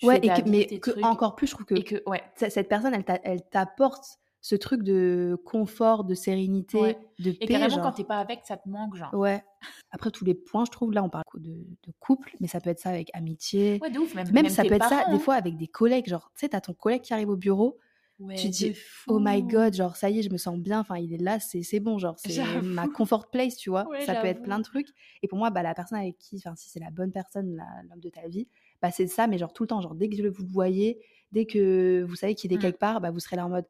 [0.00, 1.66] Tu ouais, fais et ta que, vie, mais tes que trucs, encore plus, je trouve
[1.66, 2.22] que, Et que, ouais.
[2.36, 6.98] c- cette personne, elle t'a- elle t'apporte ce truc de confort, de sérénité, Ouais.
[7.18, 7.46] de Et paix.
[7.46, 7.82] carrément, genre.
[7.82, 9.12] quand t'es pas avec, ça te manque, genre.
[9.14, 9.44] Ouais.
[9.90, 12.70] Après, tous les points, je trouve, là, on parle de, de couple, mais ça peut
[12.70, 13.78] être ça avec amitié.
[13.82, 14.14] Ouais, de ouf.
[14.14, 16.08] Même, Même, même ça peut être ça, des fois, avec des collègues.
[16.08, 17.78] Genre, tu sais, t'as ton collègue qui arrive au bureau,
[18.18, 18.74] Ouais, tu dis,
[19.08, 21.38] oh my god, genre, ça y est, je me sens bien, enfin, il est là,
[21.40, 23.88] c'est bon, genre, c'est ma comfort place, tu vois.
[23.88, 24.88] Ouais, ça peut être plein de trucs.
[25.22, 28.00] Et pour moi, bah, la personne avec qui, enfin, si c'est la bonne personne, l'homme
[28.00, 28.46] de ta vie,
[28.82, 31.00] bah, c'est ça, mais genre, tout le temps, genre, dès que vous le voyez,
[31.32, 32.60] dès que vous savez qu'il est Mm.
[32.60, 33.66] quelque part, bah, vous serez là en mode.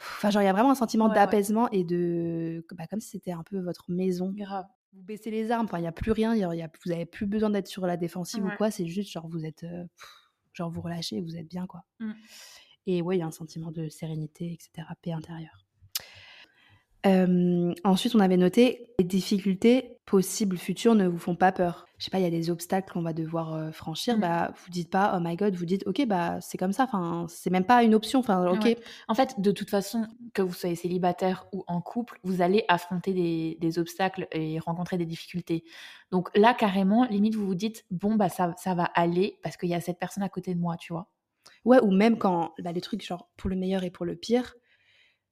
[0.00, 1.16] Enfin, genre, il y a vraiment un sentiment Ouais, ouais.
[1.16, 2.64] d'apaisement et de.
[2.76, 4.32] Bah, comme si c'était un peu votre maison.
[4.36, 4.66] Grave.
[4.94, 6.62] Vous baissez les armes, enfin, il n'y a plus rien, il y a, il y
[6.62, 9.44] a- vous n'avez plus besoin d'être sur la défensive ou quoi, c'est juste, genre, vous
[9.44, 9.64] êtes.
[9.64, 10.08] euh, pff,
[10.54, 11.82] genre, vous relâchez, vous êtes bien, quoi.
[12.00, 12.12] Mm.
[12.86, 15.66] Et ouais, il y a un sentiment de sérénité, etc., paix intérieure.
[17.06, 21.86] Euh, ensuite, on avait noté les difficultés possibles futures ne vous font pas peur.
[21.98, 24.16] Je sais pas, il y a des obstacles qu'on va devoir euh, franchir.
[24.16, 24.20] Mm.
[24.20, 26.84] Bah, vous dites pas, oh my god, vous dites, ok, bah c'est comme ça.
[26.84, 28.20] Enfin, c'est même pas une option.
[28.20, 28.64] Enfin, ok.
[28.64, 28.78] Ouais.
[29.08, 33.12] En fait, de toute façon, que vous soyez célibataire ou en couple, vous allez affronter
[33.12, 35.62] des, des obstacles et rencontrer des difficultés.
[36.10, 39.68] Donc là, carrément, limite, vous vous dites, bon, bah ça, ça va aller parce qu'il
[39.68, 41.10] y a cette personne à côté de moi, tu vois.
[41.66, 44.54] Ouais, ou même quand bah, les trucs genre pour le meilleur et pour le pire.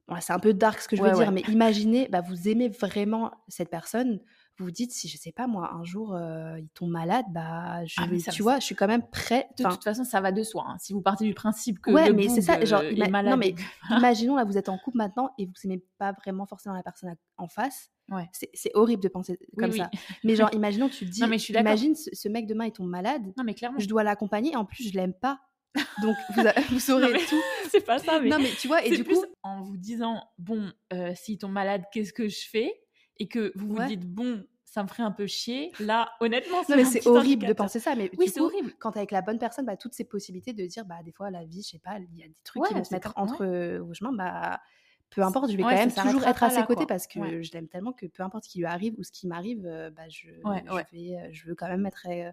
[0.07, 2.47] Bon, c'est un peu dark ce que je veux Ouais, dire, mais imaginez, bah, vous
[2.49, 4.21] aimez vraiment cette personne.
[4.59, 7.85] Vous vous dites, si je sais pas moi, un jour euh, il tombe malade, bah,
[7.85, 9.49] je Ah, mais vais, ça- tu vois, je suis quand même prêt.
[9.59, 10.65] De toute façon, ça va de soi.
[10.67, 10.77] hein.
[10.79, 13.11] Si vous partez du principe que Ouais, le mais c'est ça, genre, euh, est non,
[13.11, 13.55] malade, mais
[13.91, 17.15] imaginons là, vous êtes en couple maintenant et vous aimez pas vraiment forcément la personne
[17.37, 17.91] en face.
[18.11, 18.31] Ouais.
[18.55, 19.79] C'est horrible de penser comme oui.
[19.79, 19.91] ça.
[20.25, 22.65] Mais genre, imaginons, tu te dis, Non, mais je suis imagine ce, ce mec demain
[22.67, 25.41] il tombe malade, Non, mais clairement, je dois l'accompagner et en plus je l'aime pas.
[26.01, 27.37] Donc vous, a- vous saurez mais- tout.
[27.71, 28.21] c'est pas ça.
[28.21, 31.37] Mais Non mais tu vois, et du plus coup, en vous disant, bon, euh, s'il
[31.37, 32.73] tombe malade, qu'est-ce que je fais?
[33.19, 33.85] Et que vous vous Ouais.
[33.85, 35.73] dites, bon, ça me ferait un peu chier.
[35.79, 37.95] Là, honnêtement, non mais un c'est horrible de penser ça.
[37.97, 38.75] Mais Oui, c'est coup, horrible.
[38.79, 41.31] quand t'es avec la bonne personne, bah, toutes ces possibilités de dire, bah des fois
[41.31, 43.13] la vie, je sais pas, il y a des trucs Ouais, qui vont se mettre
[43.17, 44.61] entre euh, vos chemins, bah
[45.11, 46.87] peu importe, je vais Ouais, quand même toujours être à ses là, côtés quoi.
[46.87, 47.43] parce que Ouais.
[47.43, 49.91] je l'aime tellement que peu importe ce qui lui arrive ou ce qui m'arrive, euh,
[49.91, 50.29] bah je,
[50.93, 52.33] vais, euh, je veux quand même être, euh,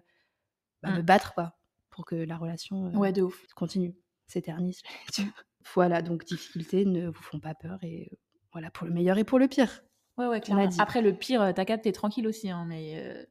[0.82, 0.92] bah, Mm.
[0.92, 1.58] me battre quoi,
[1.90, 3.46] pour que la relation euh, Ouais, de ouf.
[3.56, 4.82] continue, s'éternise.
[5.74, 8.16] voilà, donc difficultés ne vous font pas peur et euh,
[8.52, 9.82] voilà pour le meilleur et pour le pire.
[10.16, 10.68] Ouais, ouais, clairement.
[10.78, 12.94] Après, le pire, euh, t'as capté, t'es tranquille aussi, hein, mais...
[12.98, 13.24] euh,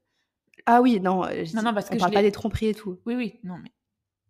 [0.66, 2.74] Ah oui, non, euh, je Non, parce on que je parle pas des tromperies et
[2.76, 3.00] tout.
[3.06, 3.72] Oui, oui, non, mais...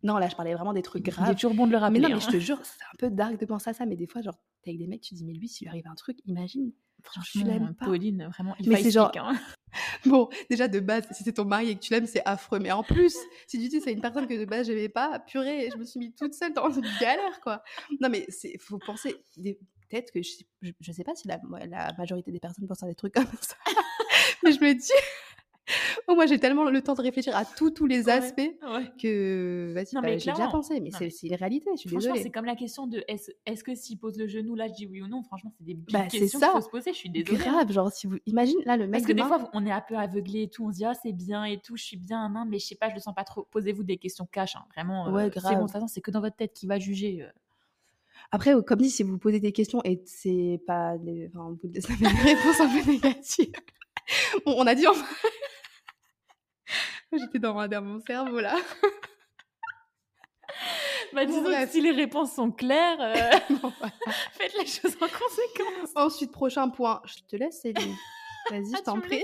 [0.04, 1.34] Non, là je parlais vraiment des trucs Il est graves.
[1.36, 2.00] toujours bon de le Mais rappeler.
[2.02, 2.20] non, mais hein.
[2.20, 4.36] je te jure, c'est un peu dark de penser à ça, mais des fois, genre,
[4.62, 6.66] t'es avec des mecs, tu te dis, mais lui, s'il lui arrive un truc, imagine.
[6.66, 7.86] Genre, je Franchement, l'aime pas.
[7.86, 9.34] Pauline, vraiment, il Mais c'est genre- hein.
[10.06, 12.60] Bon, déjà de base, si c'est ton mari et que tu l'aimes, c'est affreux.
[12.60, 13.16] Mais en plus,
[13.48, 16.00] si tu dis c'est une personne que de base j'aimais pas, purée, je me suis
[16.00, 17.63] mis toute seule dans une galère, quoi.
[18.00, 19.16] Non, mais c'est faut penser.
[19.38, 19.58] des-
[19.93, 22.82] Peut-être que je, sais- je, je sais pas si la, la majorité des personnes pensent
[22.84, 23.56] à des trucs comme ça.
[24.43, 24.91] mais je me dis,
[26.08, 28.12] oh, moi j'ai tellement le temps de réfléchir à tous tous les Ouais.
[28.12, 28.91] aspects Ouais.
[29.01, 30.79] que vas-y, bah, j'ai déjà pensé.
[30.82, 33.63] Mais c'est c'est une réalité, je suis Franchement, c'est comme la question de est-ce est
[33.63, 35.21] que s'il pose le genou, là, je dis oui ou non?
[35.23, 36.91] Franchement, c'est des big Bah, questions qu'il faut se poser.
[36.91, 37.39] Je suis désolée.
[37.47, 37.51] hein.
[37.51, 39.71] Grave, genre si vous imagine là le mec Parce que des demain- fois, on est
[39.71, 40.65] un peu aveuglé et tout.
[40.65, 42.75] On se dit, ah, c'est bien et tout, je suis bien, non, mais je sais
[42.75, 43.47] pas, je le sens pas trop.
[43.51, 44.65] Posez-vous des questions cash, hein.
[44.73, 45.08] vraiment.
[45.08, 45.53] euh, Ouais, c'est grave.
[45.53, 47.21] bon, de toute façon, c'est que dans votre tête qui va juger.
[47.21, 47.29] euh.
[48.31, 51.67] Après, euh, comme dit, si vous posez des questions et c'est pas des, enfin, vous
[51.67, 53.51] des des réponses un peu négatives.
[54.45, 54.93] Bon, on a dit en...
[57.13, 58.55] J'étais dans, dans mon cerveau là.
[61.13, 63.93] Bah, disons que si les réponses sont claires, euh, Bon, voilà.
[64.33, 65.91] faites les choses en conséquence.
[65.95, 67.01] Ensuite, prochain point.
[67.05, 67.95] Je te laisse, Céline.
[68.49, 69.23] Vas-y, Ah, je t'en prie.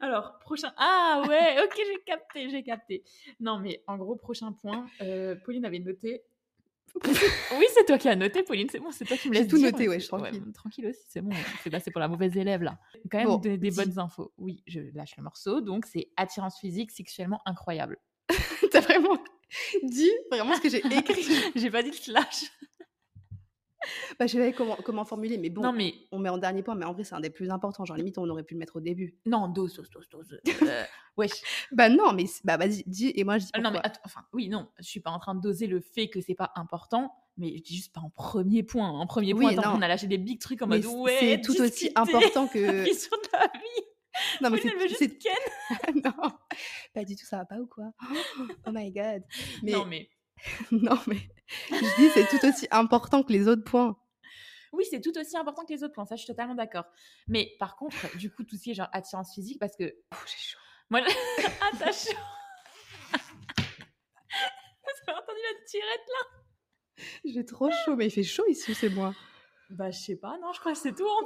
[0.00, 0.72] Alors, prochain.
[0.76, 3.02] Ah ouais, ok, j'ai capté, j'ai capté.
[3.40, 6.22] Non, mais en gros, prochain point, euh, Pauline avait noté.
[7.04, 9.58] Oui, c'est toi qui as noté, Pauline, c'est bon, c'est toi qui me laisse tout
[9.58, 10.42] noté, ouais, je tranquille.
[10.52, 11.30] tranquille aussi, c'est bon,
[11.62, 12.78] c'est passé pour la mauvaise élève là.
[13.10, 14.32] Quand même Bon, des, des bonnes infos.
[14.38, 17.98] Oui, je lâche le morceau, donc c'est attirance physique sexuellement incroyable.
[18.72, 19.18] T'as vraiment
[19.82, 21.24] dit vraiment ce que j'ai écrit.
[21.56, 22.44] j'ai pas dit slash.
[24.18, 26.74] Bah, je savais comment, comment formuler, mais bon, Non, mais on met en dernier point,
[26.74, 27.84] mais en vrai, c'est un des plus importants.
[27.84, 29.16] Genre, limite, on aurait pu le mettre au début.
[29.26, 30.40] non, dose, dose, dose, dose.
[30.62, 30.84] euh,
[31.16, 31.32] wesh.
[31.72, 34.22] Bah, non, mais bah, vas-y, dis, et moi, je dis Ah, non, mais attends, enfin,
[34.32, 37.12] oui, non, je suis pas en train de doser le fait que c'est pas important,
[37.36, 38.88] mais je dis juste pas en premier point.
[38.88, 41.40] En premier Oui, point, qu'on a lâché des big trucs en Mais mode ouais, c'est
[41.40, 42.58] tout aussi important que.
[42.58, 43.84] la vision de la vie.
[44.40, 45.16] Non, mais veut c'est.
[45.16, 45.32] ken.
[46.04, 46.30] non,
[46.92, 47.92] pas du tout, ça va pas ou quoi?
[48.66, 49.22] Oh my god.
[49.62, 50.08] Mais Non, mais
[50.72, 51.18] non, mais
[51.70, 53.96] je dis, c'est tout aussi important que les autres points.
[54.72, 56.84] oui, c'est tout aussi important que les autres points, ça, je suis totalement d'accord.
[57.26, 60.36] Mais par contre, du coup, tout ce qui est genre attirance physique, parce que j'ai
[60.38, 60.58] chaud.
[60.90, 62.16] moi, je- ah, t'as chaud.
[63.88, 68.88] Vous avez entendu la tirette là J'ai trop chaud, mais il fait chaud ici, c'est
[68.90, 69.14] moi.
[69.70, 71.24] Bah, je sais pas, non, je crois que c'est tout, hein.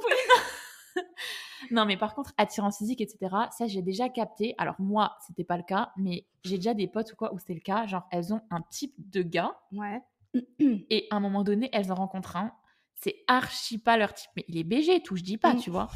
[1.71, 4.55] non, mais par contre, attirance physique, etc., ça, j'ai déjà capté.
[4.57, 7.53] Alors, moi, c'était pas le cas, mais j'ai déjà des potes ou quoi où c'était
[7.53, 7.85] le cas.
[7.87, 10.01] Genre, elles ont un type de gars Ouais.
[10.59, 12.51] et à un moment donné, elles en rencontrent un.
[12.95, 14.31] C'est archi pas leur type.
[14.35, 15.89] Mais il est BG et tout, je dis pas, tu vois.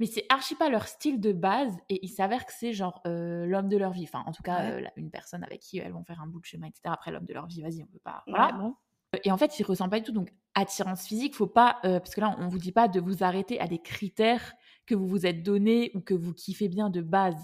[0.00, 3.44] Mais c'est archi pas leur style de base et il s'avère que c'est genre euh,
[3.46, 4.04] l'homme de leur vie.
[4.04, 4.84] Enfin, en tout cas, Ouais.
[4.84, 6.82] euh, une personne avec qui elles vont faire un bout de chemin, etc.
[6.84, 8.22] Après, l'homme de leur vie, vas-y, on peut pas.
[8.28, 8.52] Ouais, Voilà.
[8.52, 8.76] bon.
[9.24, 10.12] Et en fait, il ressemble pas du tout.
[10.12, 13.22] Donc, attirance physique, faut pas, euh, parce que là, on vous dit pas de vous
[13.24, 14.54] arrêter à des critères
[14.86, 17.42] que vous vous êtes donnés ou que vous kiffez bien de base.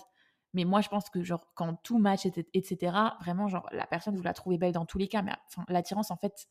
[0.52, 4.22] Mais moi, je pense que genre quand tout match, etc., vraiment, genre la personne vous
[4.22, 5.22] la trouvez belle dans tous les cas.
[5.22, 5.32] Mais
[5.68, 6.48] l'attirance, en fait,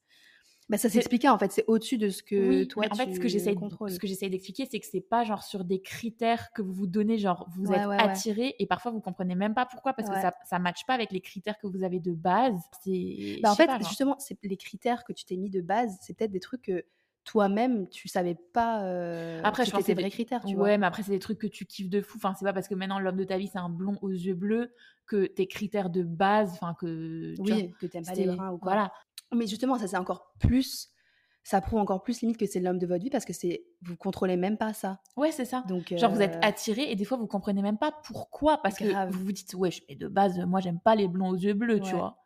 [0.70, 2.68] Bah, ça C'est- s'expliquait en fait, c'est au-dessus de ce que oui.
[2.68, 3.92] toi mais en fait, ce que tu contrôles.
[3.92, 6.88] ce que j'essaye d'expliquer, c'est que c'est pas genre sur des critères que vous vous
[6.88, 8.02] donnez, genre vous Ouais, êtes ouais, ouais.
[8.02, 11.12] attiré et parfois vous comprenez même pas pourquoi parce que ça ça matche pas avec
[11.12, 12.60] les critères que vous avez de base.
[12.82, 15.98] C'est Bah, en fait, pas, justement, c'est les critères que tu t'es mis de base,
[16.02, 16.86] c'est peut-être des trucs que
[17.26, 18.84] toi-même tu savais pas.
[18.84, 20.78] euh, Après, je pense que des c'est vrais critères, tu ouais, vois.
[20.78, 22.18] mais après, c'est des trucs que tu kiffes de fou.
[22.18, 24.34] Enfin, c'est pas parce que maintenant l'homme de ta vie, c'est un blond aux yeux
[24.36, 24.74] bleus
[25.06, 27.34] que tes critères de base, enfin, que.
[27.36, 28.74] tu vois, Oui, que t'aimes pas les bruns ou quoi.
[28.74, 28.94] Voilà.
[29.36, 30.90] Mais justement, ça c'est encore plus.
[31.46, 33.98] Ça prouve encore plus limite que c'est l'homme de votre vie parce que c'est vous
[33.98, 35.02] contrôlez même pas ça.
[35.18, 35.64] Ouais, c'est ça.
[35.68, 38.62] Donc Genre, vous êtes euh, attiré et des fois, vous comprenez même pas pourquoi.
[38.62, 39.10] Parce Grave.
[39.10, 41.54] que vous vous dites, ouais, mais de base, moi, j'aime pas les blonds aux yeux
[41.54, 42.18] bleus, tu vois.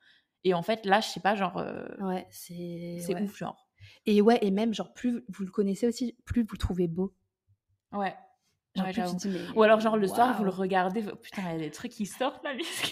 [0.43, 3.24] Et en fait, là, je sais pas, genre, euh, Ouais, c'est c'est ouais.
[3.24, 3.68] ouf, genre.
[4.05, 7.16] Et ouais, et même genre plus vous le connaissez aussi, plus vous le trouvez beau.
[7.93, 8.16] Ouais.
[8.76, 11.51] Genre Ouais, plus dis, mais Ou alors, genre, le soir, vous le regardez, putain, il
[11.53, 12.89] y a des trucs qui sortent là, miskin.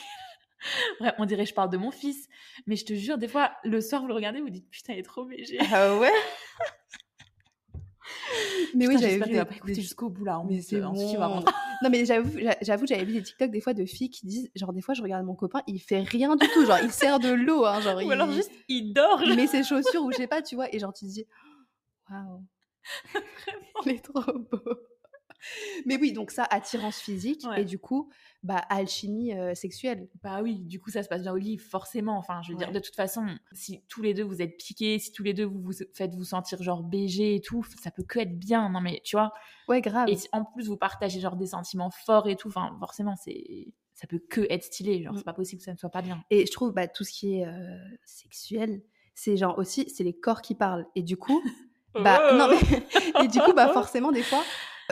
[0.99, 2.27] Bref, on dirait, je parle de mon fils,
[2.67, 4.99] mais je te jure, des fois, le soir, vous le regardez, vous dites, putain, il
[4.99, 5.57] est trop BG.
[5.73, 6.11] Ah ouais?
[8.75, 10.41] Mais oui, j'avais j'espère vu qu'il va des- jusqu'au bout là.
[10.47, 10.93] Mais c'est bon.
[11.81, 14.49] Non mais j'avoue, j'a- j'avoue, j'avais vu des TikTok des fois de filles qui disent,
[14.55, 17.19] genre des fois je regarde mon copain, il fait rien du tout, genre il sert
[17.19, 19.21] de l'eau, hein, genre Ou alors il, juste, il dort.
[19.25, 21.25] il met ses chaussures ou je sais pas, tu vois, et genre tu te dis,
[22.09, 22.43] waouh,
[23.85, 24.61] il est trop beau.
[25.85, 27.61] Mais oui, donc ça, attirance physique Ouais.
[27.61, 28.09] et du coup,
[28.43, 30.07] bah alchimie euh, sexuelle.
[30.23, 32.17] Bah oui, du coup, ça se passe bien au lit, forcément.
[32.17, 35.11] Enfin, je veux dire, de toute façon, si tous les deux vous êtes piqués, si
[35.11, 38.19] tous les deux vous vous faites vous sentir genre BG et tout, ça peut que
[38.19, 38.69] être bien.
[38.69, 39.33] Non, mais tu vois?
[39.67, 40.07] Ouais, grave.
[40.09, 43.67] Et si en plus vous partagez genre des sentiments forts et tout, enfin, forcément, c'est.
[43.97, 45.17] Ça peut que être stylé, genre Mm.
[45.19, 46.21] c'est pas possible que ça ne soit pas bien.
[46.29, 48.81] Et je trouve bah, tout ce qui est euh, sexuel,
[49.13, 50.85] c'est genre aussi, c'est les corps qui parlent.
[50.95, 51.41] Et du coup,
[51.95, 52.57] bah non mais
[53.23, 54.43] et du coup bah forcément des fois,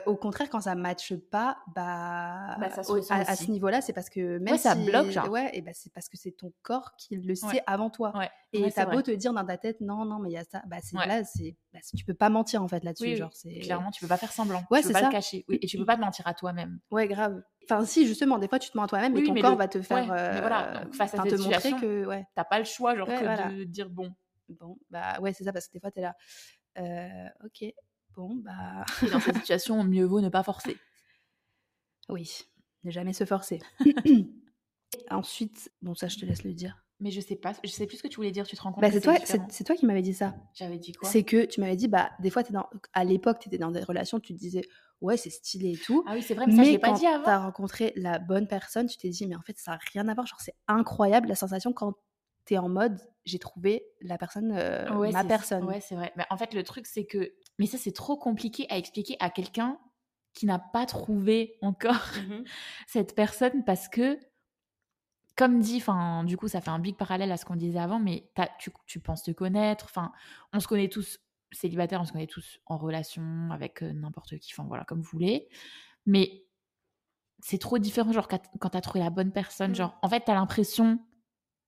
[0.05, 3.81] au contraire quand ça matche pas, bah, Bah, ça se au- ressent à, ce niveau-là,
[3.81, 5.29] c'est parce que même Ouais, ça si- bloque, genre.
[5.29, 7.63] Ouais, et bah c'est parce que c'est ton corps qui le sait Ouais.
[7.67, 8.11] avant toi.
[8.17, 8.29] Ouais.
[8.53, 9.03] Et t'as beau vrai.
[9.03, 11.23] te dire dans ta tête non non mais il y a ça, bah c'est là
[11.23, 14.01] c'est bah, c'est- tu peux pas mentir en fait là-dessus Oui, genre c'est Clairement, tu
[14.01, 14.63] peux pas faire semblant.
[14.71, 15.05] Ouais, tu peux pas ça.
[15.07, 15.45] le cacher.
[15.47, 16.79] Oui, et tu peux pas te mentir à toi-même.
[16.91, 17.41] Ouais, grave.
[17.65, 19.51] Enfin si justement des fois tu te mens à toi-même Oui, mais ton mais corps
[19.51, 22.25] le- va te faire voilà, euh, donc face à enfin, cette te montrer que ouais.
[22.35, 23.49] T'as pas le choix, genre, que voilà.
[23.49, 24.13] de dire bon.
[24.49, 26.15] Bon, bah ouais, c'est ça, parce que des fois, t'es là.
[26.77, 27.73] Euh, ok,
[28.15, 28.85] bon, bah.
[29.01, 30.77] Et dans cette situation, mieux vaut ne pas forcer.
[32.09, 32.45] Oui,
[32.83, 33.59] ne jamais se forcer.
[35.09, 36.77] Ensuite, bon, ça, je te laisse le dire.
[36.99, 38.71] Mais je sais pas, je sais plus ce que tu voulais dire, tu te rends
[38.71, 39.15] compte Bah, c'est toi,
[39.49, 40.35] c'est toi qui m'avais dit ça.
[40.53, 41.09] J'avais dit quoi?
[41.09, 43.71] C'est que tu m'avais dit, bah, des fois, es dans, à l'époque, tu étais dans
[43.71, 44.61] des relations, tu te disais,
[45.01, 46.03] ouais, c'est stylé et tout.
[46.07, 47.25] Ah oui, c'est vrai, mais ça, je l'ai pas dit avant.
[47.25, 50.13] t'as rencontré la bonne personne, tu t'es dit, mais en fait, ça n'a rien à
[50.13, 50.27] voir.
[50.27, 51.95] Genre, c'est incroyable la sensation quand
[52.45, 55.65] t'es en mode, j'ai trouvé la personne, euh, Ouais, ma personne.
[55.65, 56.13] Ouais, c'est vrai.
[56.15, 57.33] Mais en fait, le truc, c'est que.
[57.59, 59.79] Mais ça, c'est trop compliqué à expliquer à quelqu'un
[60.33, 62.43] qui n'a pas trouvé encore Mhm.
[62.87, 64.19] cette personne parce que,
[65.35, 67.99] comme dit, enfin, du coup, ça fait un big parallèle à ce qu'on disait avant,
[67.99, 69.85] mais t'as- tu, tu penses te connaître.
[69.85, 70.11] Enfin,
[70.53, 71.19] on se connaît tous
[71.51, 75.09] célibataires, on se connaît tous en relation avec euh, n'importe qui, enfin, voilà, comme vous
[75.11, 75.49] voulez.
[76.05, 76.45] Mais
[77.39, 79.71] c'est trop différent, genre, quand quand tu as trouvé la bonne personne.
[79.71, 79.75] Mmh.
[79.75, 80.99] Genre, en fait, tu as l'impression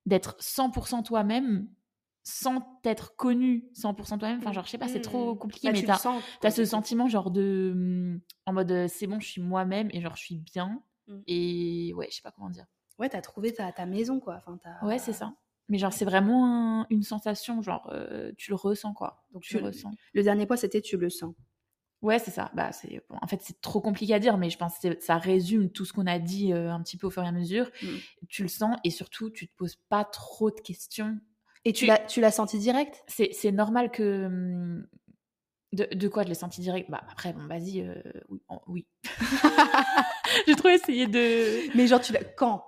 [0.05, 1.67] d'être 100% toi-même
[2.27, 4.39] sans t'être connu 100% toi-même.
[4.39, 5.37] Enfin, genre, je sais pas, c'est trop Mmh.
[5.37, 8.19] compliqué, Bah, mais tu t'as sens, as quoi, ce sentiment, genre, de.
[8.47, 10.81] En mode, euh, c'est bon, je suis moi-même et genre, je suis bien.
[11.27, 12.65] Et ouais, je sais pas comment dire.
[12.97, 14.35] Ouais, t'as trouvé ta, ta maison, quoi.
[14.37, 15.33] Enfin, t'as- Ouais, c'est ça.
[15.69, 19.23] Mais genre, c'est vraiment un- une sensation, genre, euh, tu le ressens, quoi.
[19.31, 19.91] Donc, Tu le ressens.
[20.13, 21.33] Le dernier point, c'était tu le sens.
[22.01, 22.51] Ouais, c'est ça.
[22.55, 25.17] Bah, c'est bon, en fait, c'est trop compliqué à dire, mais je pense que ça
[25.17, 27.69] résume tout ce qu'on a dit euh, un petit peu au fur et à mesure.
[27.81, 27.87] Mm.
[28.29, 31.19] Tu le sens et surtout, tu te poses pas trop de questions.
[31.65, 33.03] Et tu Tu- l'as senti direct?
[33.07, 34.25] C'est c'est normal que.
[34.25, 34.87] hum,
[35.73, 36.89] De, de quoi je l'ai senti direct?
[36.89, 37.95] Bah, après, bon, vas-y, euh,
[38.29, 38.41] oui.
[38.47, 38.85] en- oui.
[40.47, 41.75] J'ai trop essayé de.
[41.75, 42.63] Mais genre, tu l'as quand?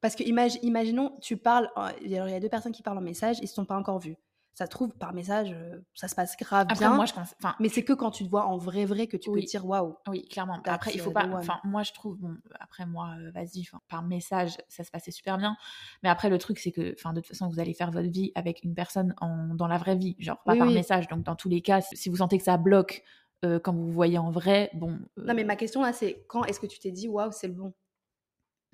[0.00, 1.68] Parce que imagi- imaginons, tu parles.
[1.76, 3.54] en- Il y a il y a deux personnes qui parlent en message, ils se
[3.54, 4.16] sont pas encore vus.
[4.54, 6.94] Ça se trouve, par message, euh, ça se passe grave Après, bien.
[6.94, 7.34] moi, je pense.
[7.42, 9.44] Enfin, Mais c'est que quand tu te vois en vrai, vrai, que tu peux Oui.
[9.46, 9.96] dire waouh.
[10.08, 10.60] Oui, clairement.
[10.64, 11.28] Après, il faut uh, pas.
[11.32, 12.16] Enfin, moi, je trouve.
[12.18, 13.66] Bon, après, moi, euh, vas-y.
[13.88, 15.56] Par message, ça se passait super bien.
[16.04, 18.30] Mais après, le truc, c'est que, enfin, de toute façon, vous allez faire votre vie
[18.36, 20.74] avec une personne en, dans la vraie vie, genre pas Oui, par oui.
[20.74, 21.08] message.
[21.08, 23.02] Donc, dans tous les cas, si si vous sentez que ça bloque
[23.44, 24.98] euh, quand vous vous voyez en vrai, bon.
[25.18, 27.48] euh, Non, mais ma question là, c'est quand est-ce que tu t'es dit waouh, c'est
[27.48, 27.74] le bon?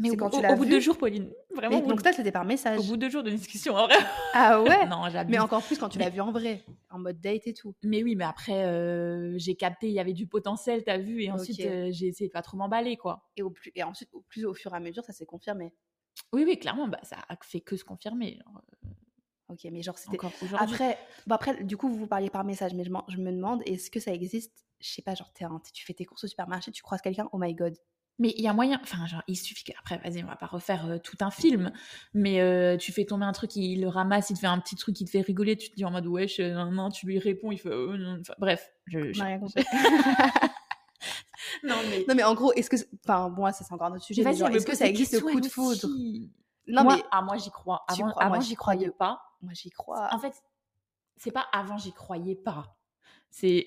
[0.00, 1.30] Mais au, quand tu l'as au bout de deux jours, Pauline.
[1.54, 1.80] Vraiment.
[1.80, 2.78] Mais Donc ça, c'était par message.
[2.78, 3.96] au bout de deux jours de discussion, en vrai.
[4.34, 5.30] Ah ouais non, j'abuse.
[5.30, 7.74] Mais encore plus quand tu l'as Mais- vu en vrai, en mode date et tout.
[7.82, 11.30] Mais oui, mais après, euh, j'ai capté, il y avait du potentiel, t'as vu, et
[11.30, 13.28] ensuite, euh, j'ai essayé de pas trop m'emballer, quoi.
[13.36, 15.72] Et, au plus, et ensuite, au plus au fur et à mesure, ça s'est confirmé.
[16.32, 18.38] Oui, oui, clairement, bah, ça a fait que se confirmer.
[18.44, 18.62] genre,
[19.48, 20.16] Ok, mais genre, c'était.
[20.58, 20.96] Après,
[21.26, 23.90] bon après, du coup, vous vous parliez par message, mais je, je me demande, est-ce
[23.90, 24.64] que ça existe?
[24.80, 27.38] Je sais pas, genre, un- tu fais tes courses au supermarché, tu croises quelqu'un, oh
[27.38, 27.74] my god.
[28.20, 30.86] Mais il y a moyen, enfin, genre, il suffit qu'après, vas-y, on va pas refaire
[30.86, 31.72] euh, tout un film,
[32.14, 34.76] mais euh, tu fais tomber un truc, il le ramasse, il te fait un petit
[34.76, 37.06] truc, il te fait rigoler, tu te dis en mode wesh, euh, non, non, tu
[37.06, 38.70] lui réponds, il fait, euh, non, enfin, bref.
[38.86, 39.64] Je, je- rien compris.
[41.64, 42.04] Non, mais.
[42.06, 42.76] non, mais en gros, est-ce que.
[43.04, 44.22] Enfin, bon, ça, c'est encore un autre sujet.
[44.22, 45.84] est-ce que ça existe le coup de foudre?
[45.84, 46.30] Aussi.
[46.66, 47.84] Non, moi, mais ah, moi, j'y crois.
[47.88, 48.90] Avant, crois- moi, avant j'y croyais.
[48.90, 49.22] pas.
[49.40, 50.08] moi, j'y crois.
[50.12, 50.34] En fait,
[51.16, 52.76] c'est pas avant, j'y croyais pas.
[53.30, 53.66] C'est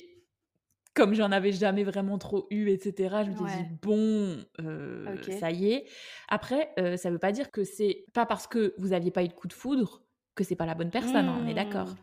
[0.93, 3.23] comme j'en avais jamais vraiment trop eu, etc.
[3.23, 5.85] Je me suis dit, bon, euh, ça y est.
[6.27, 9.27] Après, euh, ça veut pas dire que c'est pas parce que vous aviez pas eu
[9.27, 10.03] de coup de foudre
[10.35, 11.89] que c'est pas la bonne personne, hein, on est d'accord.
[11.89, 11.95] Mmh.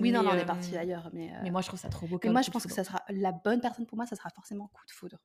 [0.00, 1.10] Oui, non, Mais, non, on est euh, parti ailleurs.
[1.12, 2.20] Mais, euh, Mais moi, je trouve ça trop beau.
[2.22, 4.68] mais moi, je pense que ça sera la bonne personne pour moi, ça sera forcément
[4.68, 5.18] coup de foudre.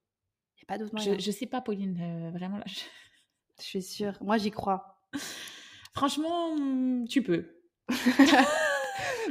[0.55, 1.15] Il n'y a pas d'autre moyen.
[1.19, 2.63] Je, je sais pas, Pauline, vraiment là.
[2.67, 2.79] je-
[3.59, 4.17] Je suis sûre.
[4.21, 4.99] Moi, j'y crois.
[5.93, 6.55] Franchement,
[7.07, 7.59] tu peux.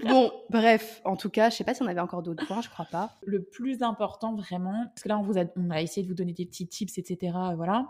[0.04, 2.68] Bon, bref, en tout cas, je sais pas si on avait encore d'autres points, je
[2.68, 3.18] crois pas.
[3.24, 6.14] le plus important vraiment, parce que là on, vous a, on a essayé de vous
[6.16, 7.36] donner des petits tips, etc.
[7.56, 7.88] Voilà.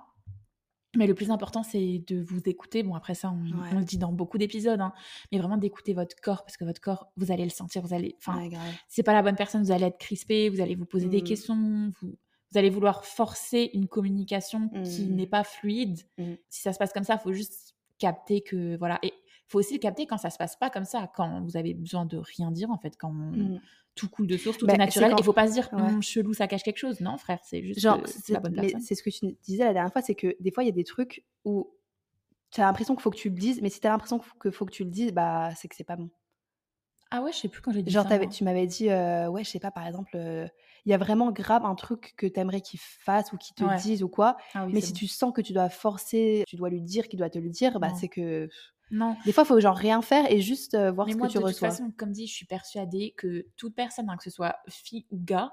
[0.94, 2.82] Mais le plus important, c'est de vous écouter.
[2.82, 3.68] Bon, après ça, on, Ouais.
[3.72, 4.92] on le dit dans beaucoup d'épisodes, hein,
[5.30, 8.14] mais vraiment d'écouter votre corps, parce que votre corps, vous allez le sentir, vous allez.
[8.18, 8.50] Enfin, Ouais,
[8.88, 11.24] c'est pas la bonne personne, vous allez être crispé, vous allez vous poser des Mm.
[11.24, 12.08] questions, vous,
[12.50, 15.14] vous allez vouloir forcer une communication qui Mm.
[15.16, 16.00] n'est pas fluide.
[16.18, 16.34] Mm.
[16.50, 18.76] Si ça se passe comme ça, il faut juste capter que.
[18.76, 18.98] Voilà.
[19.02, 19.14] Et
[19.52, 22.04] faut aussi le capter quand ça se passe pas comme ça, quand vous avez besoin
[22.06, 23.60] de rien dire, en fait, quand Mm.
[23.94, 25.10] tout coule de source, tout Bah, est naturel.
[25.12, 25.80] Il quand- faut pas se dire Ouais.
[25.82, 27.00] Hum, chelou, ça cache quelque chose.
[27.00, 28.80] Non, frère, c'est juste Genre, que c'est- la bonne personne.
[28.80, 30.72] c'est ce que tu disais la dernière fois, c'est que des fois, il y a
[30.72, 31.70] des trucs où
[32.50, 34.28] tu as l'impression qu'il faut que tu le dises, mais si tu as l'impression qu'il
[34.28, 36.10] faut, que faut que tu le dises, bah, c'est que c'est pas bon.
[37.14, 38.16] Ah ouais, je sais plus quand j'ai dit Genre, ça.
[38.16, 38.26] moi.
[38.26, 40.46] tu m'avais dit, euh, ouais, je sais pas, par exemple, euh,
[40.86, 43.64] il y a vraiment grave un truc que tu aimerais qu'il fasse ou qu'il te
[43.64, 43.76] Ouais.
[43.76, 44.98] dise ou quoi, Ah oui, mais si bon.
[45.00, 47.78] tu sens que tu dois forcer, tu dois lui dire qu'il doit te le dire,
[47.80, 48.48] bah, c'est que.
[48.92, 49.16] Non.
[49.24, 51.32] Des fois, il faut genre rien faire et juste euh, voir Mais ce moi, que
[51.32, 51.70] de tu toute reçois.
[51.70, 55.18] façon, comme dit, je suis persuadée que toute personne, hein, que ce soit fille ou
[55.18, 55.52] gars,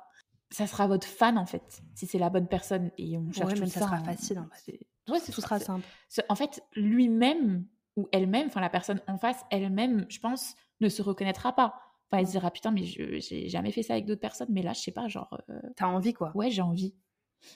[0.52, 1.82] ça sera votre fan en fait.
[1.96, 3.86] Si c'est la bonne personne et on cherche Ouais, mais ça ça.
[3.88, 4.50] sera hein, facile, hein.
[4.64, 4.80] c'est-
[5.10, 5.86] Ouais, Tout sera simple.
[6.28, 7.66] En fait, lui-même
[7.96, 11.76] ou elle-même, enfin la personne en face, elle-même, je pense, ne se reconnaîtra pas.
[12.12, 14.74] Enfin, elle se dira putain, mais j'ai jamais fait ça avec d'autres personnes, mais là,
[14.74, 16.32] je sais pas, genre, euh, T'as envie, quoi.
[16.36, 16.94] ouais, j'ai envie.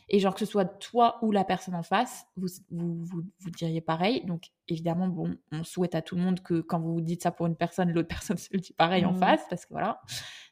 [0.10, 3.50] Et genre que ce soit toi ou la personne en face, vous, vous, vous, vous
[3.52, 4.24] diriez pareil.
[4.26, 7.48] Donc évidemment, bon, on souhaite à tout le monde que quand vous dites ça pour
[7.48, 9.20] une personne, l'autre personne se le dit pareil en Mhm.
[9.20, 10.02] face, parce que voilà,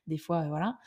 [0.07, 0.77] des fois, euh, voilà.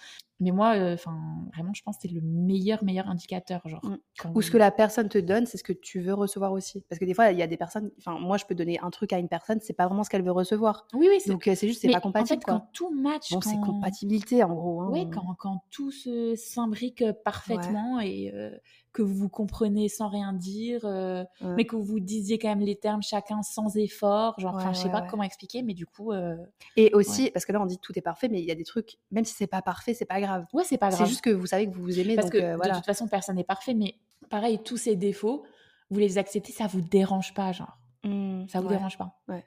[0.40, 1.16] Mais moi, enfin,
[1.54, 3.84] vraiment, je pense que c'est le meilleur, meilleur indicateur, genre.
[3.84, 3.96] Mm.
[4.18, 6.82] quand Ou ce que la personne te donne, c'est ce que tu veux recevoir aussi.
[6.90, 7.92] Parce que des fois, il y a des personnes.
[7.98, 10.24] Enfin, moi, je peux donner un truc à une personne, c'est pas vraiment ce qu'elle
[10.24, 10.86] veut recevoir.
[10.92, 11.30] Oui, oui, c'est.
[11.30, 12.54] Donc, euh, c'est juste, c'est pas compatible, En fait, quoi.
[12.54, 14.82] quand tout match, Bon, c'est quand- compatibilité, en gros.
[14.82, 14.88] hein.
[14.90, 18.50] Ouais, quand, quand tout se s'imbrique euh, parfaitement et euh,
[18.94, 21.54] que vous vous comprenez sans rien dire, euh, Ouais.
[21.56, 24.78] mais que vous disiez quand même les termes chacun sans effort, genre, enfin, Ouais, je
[24.78, 26.36] sais ouais, pas comment expliquer, mais du coup, euh,
[26.76, 28.64] Et aussi, parce que là, on dit tout est parfait, mais il y a des
[28.64, 30.46] trucs, même si c'est pas parfait, c'est pas grave.
[30.54, 31.08] ouais, c'est pas C'est grave.
[31.08, 33.08] juste que vous savez que vous vous aimez, Parce donc que euh, de toute façon,
[33.08, 33.96] personne n'est parfait, mais
[34.30, 35.44] pareil, tous ces défauts,
[35.90, 39.18] vous les acceptez, ça vous dérange pas, genre, Mmh, ça vous dérange pas.
[39.28, 39.44] ouais.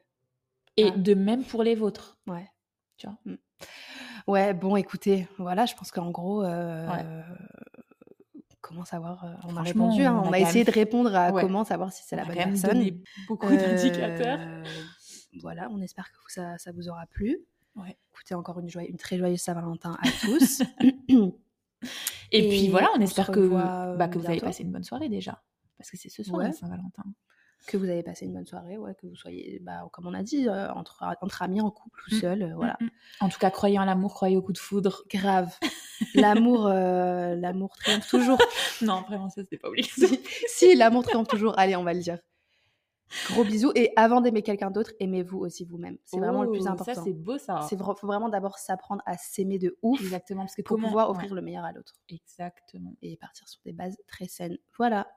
[0.75, 0.97] Et Ah.
[0.97, 2.47] de même pour les vôtres, Ouais.
[2.97, 3.17] tu vois?
[3.25, 3.35] Mmh.
[4.27, 7.21] Ouais, bon, écoutez, voilà, je pense qu'en gros, euh,
[8.68, 11.32] comment savoir euh, On a répondu, hein, on on, a essayé même- de répondre à
[11.32, 11.41] Ouais.
[11.41, 12.72] comment savoir si c'est la bonne personne.
[12.74, 14.39] donné beaucoup Euh, d'indicateurs.
[15.41, 17.38] Voilà, on espère que ça, ça vous aura plu.
[17.76, 17.97] Ouais.
[18.13, 20.61] Écoutez, encore une, joyeuse- une très joyeuse Saint-Valentin à tous.
[20.82, 20.95] Et,
[22.32, 23.47] Et puis voilà, on on espère que,
[23.95, 25.41] bah, que vous avez passé une bonne soirée déjà.
[25.78, 26.51] Parce que c'est ce soir Ouais.
[26.51, 27.03] Saint-Valentin.
[27.65, 30.23] Que vous avez passé une bonne soirée, ouais, que vous soyez, bah, comme on a
[30.23, 32.19] dit, euh, entre, entre amis, en couple ou Mm.
[32.19, 32.43] seul.
[32.43, 32.77] euh, voilà.
[32.79, 32.89] Mm, mm.
[33.21, 35.03] En tout cas, croyez en l'amour, croyez au coup de foudre.
[35.09, 35.53] Grave.
[36.13, 38.37] L'amour, euh, l'amour triomphe toujours.
[38.81, 40.09] non, vraiment, ça, c'était pas obligatoire.
[40.09, 41.57] si, si, l'amour triomphe toujours.
[41.57, 42.19] Allez, on va le dire.
[43.29, 43.71] Gros bisous.
[43.73, 45.97] Et avant d'aimer quelqu'un d'autre, aimez-vous aussi vous-même.
[46.03, 46.93] C'est vraiment le plus Oh, important.
[46.93, 47.61] Ça, c'est beau, ça.
[47.69, 50.41] C'est faut vraiment d'abord s'apprendre à s'aimer de ouf Exactement.
[50.43, 52.93] Parce que pour comment- pouvoir ouais, offrir le meilleur à l'autre Exactement.
[53.01, 54.57] et partir sur des bases très saines.
[54.77, 55.07] Voilà.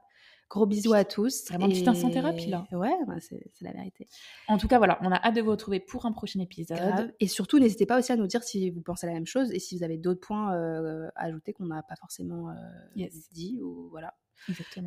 [0.53, 1.45] Gros bisous à tous.
[1.47, 2.67] Vraiment petite instant-thérapie, là.
[2.73, 4.09] Ouais, bah, c'est la vérité.
[4.49, 6.77] En tout cas, voilà, on a hâte de vous retrouver pour un prochain épisode.
[6.77, 7.11] Grave.
[7.21, 9.59] Et surtout, n'hésitez pas aussi à nous dire si vous pensez la même chose et
[9.59, 12.53] si vous avez d'autres points euh, à ajouter qu'on n'a pas forcément euh,
[12.97, 13.29] Yes.
[13.31, 14.13] dit ou voilà.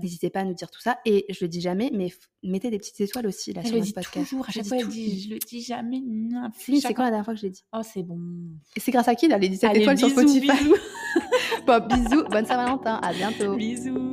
[0.03, 0.99] N'hésitez pas à nous dire tout ça.
[1.07, 2.09] Et je le dis jamais, mais
[2.43, 4.29] mettez des petites étoiles aussi là Elle sur le dit podcast.
[4.29, 4.91] toujours, à Je chaque dis fois, elle tout.
[4.91, 6.03] dit, je le dis jamais.
[6.05, 7.65] non, Si, chaque- c'est quand la dernière fois que je l'ai dit?
[7.73, 8.19] Oh, c'est bon.
[8.77, 10.47] Et c'est grâce à qui là, les 17 Allez, étoiles sur bisous, Spotify?
[10.65, 10.75] bisous.
[11.67, 13.57] Bon, bisous, bonne Saint-Valentin, à bientôt.
[13.57, 14.11] Bisous.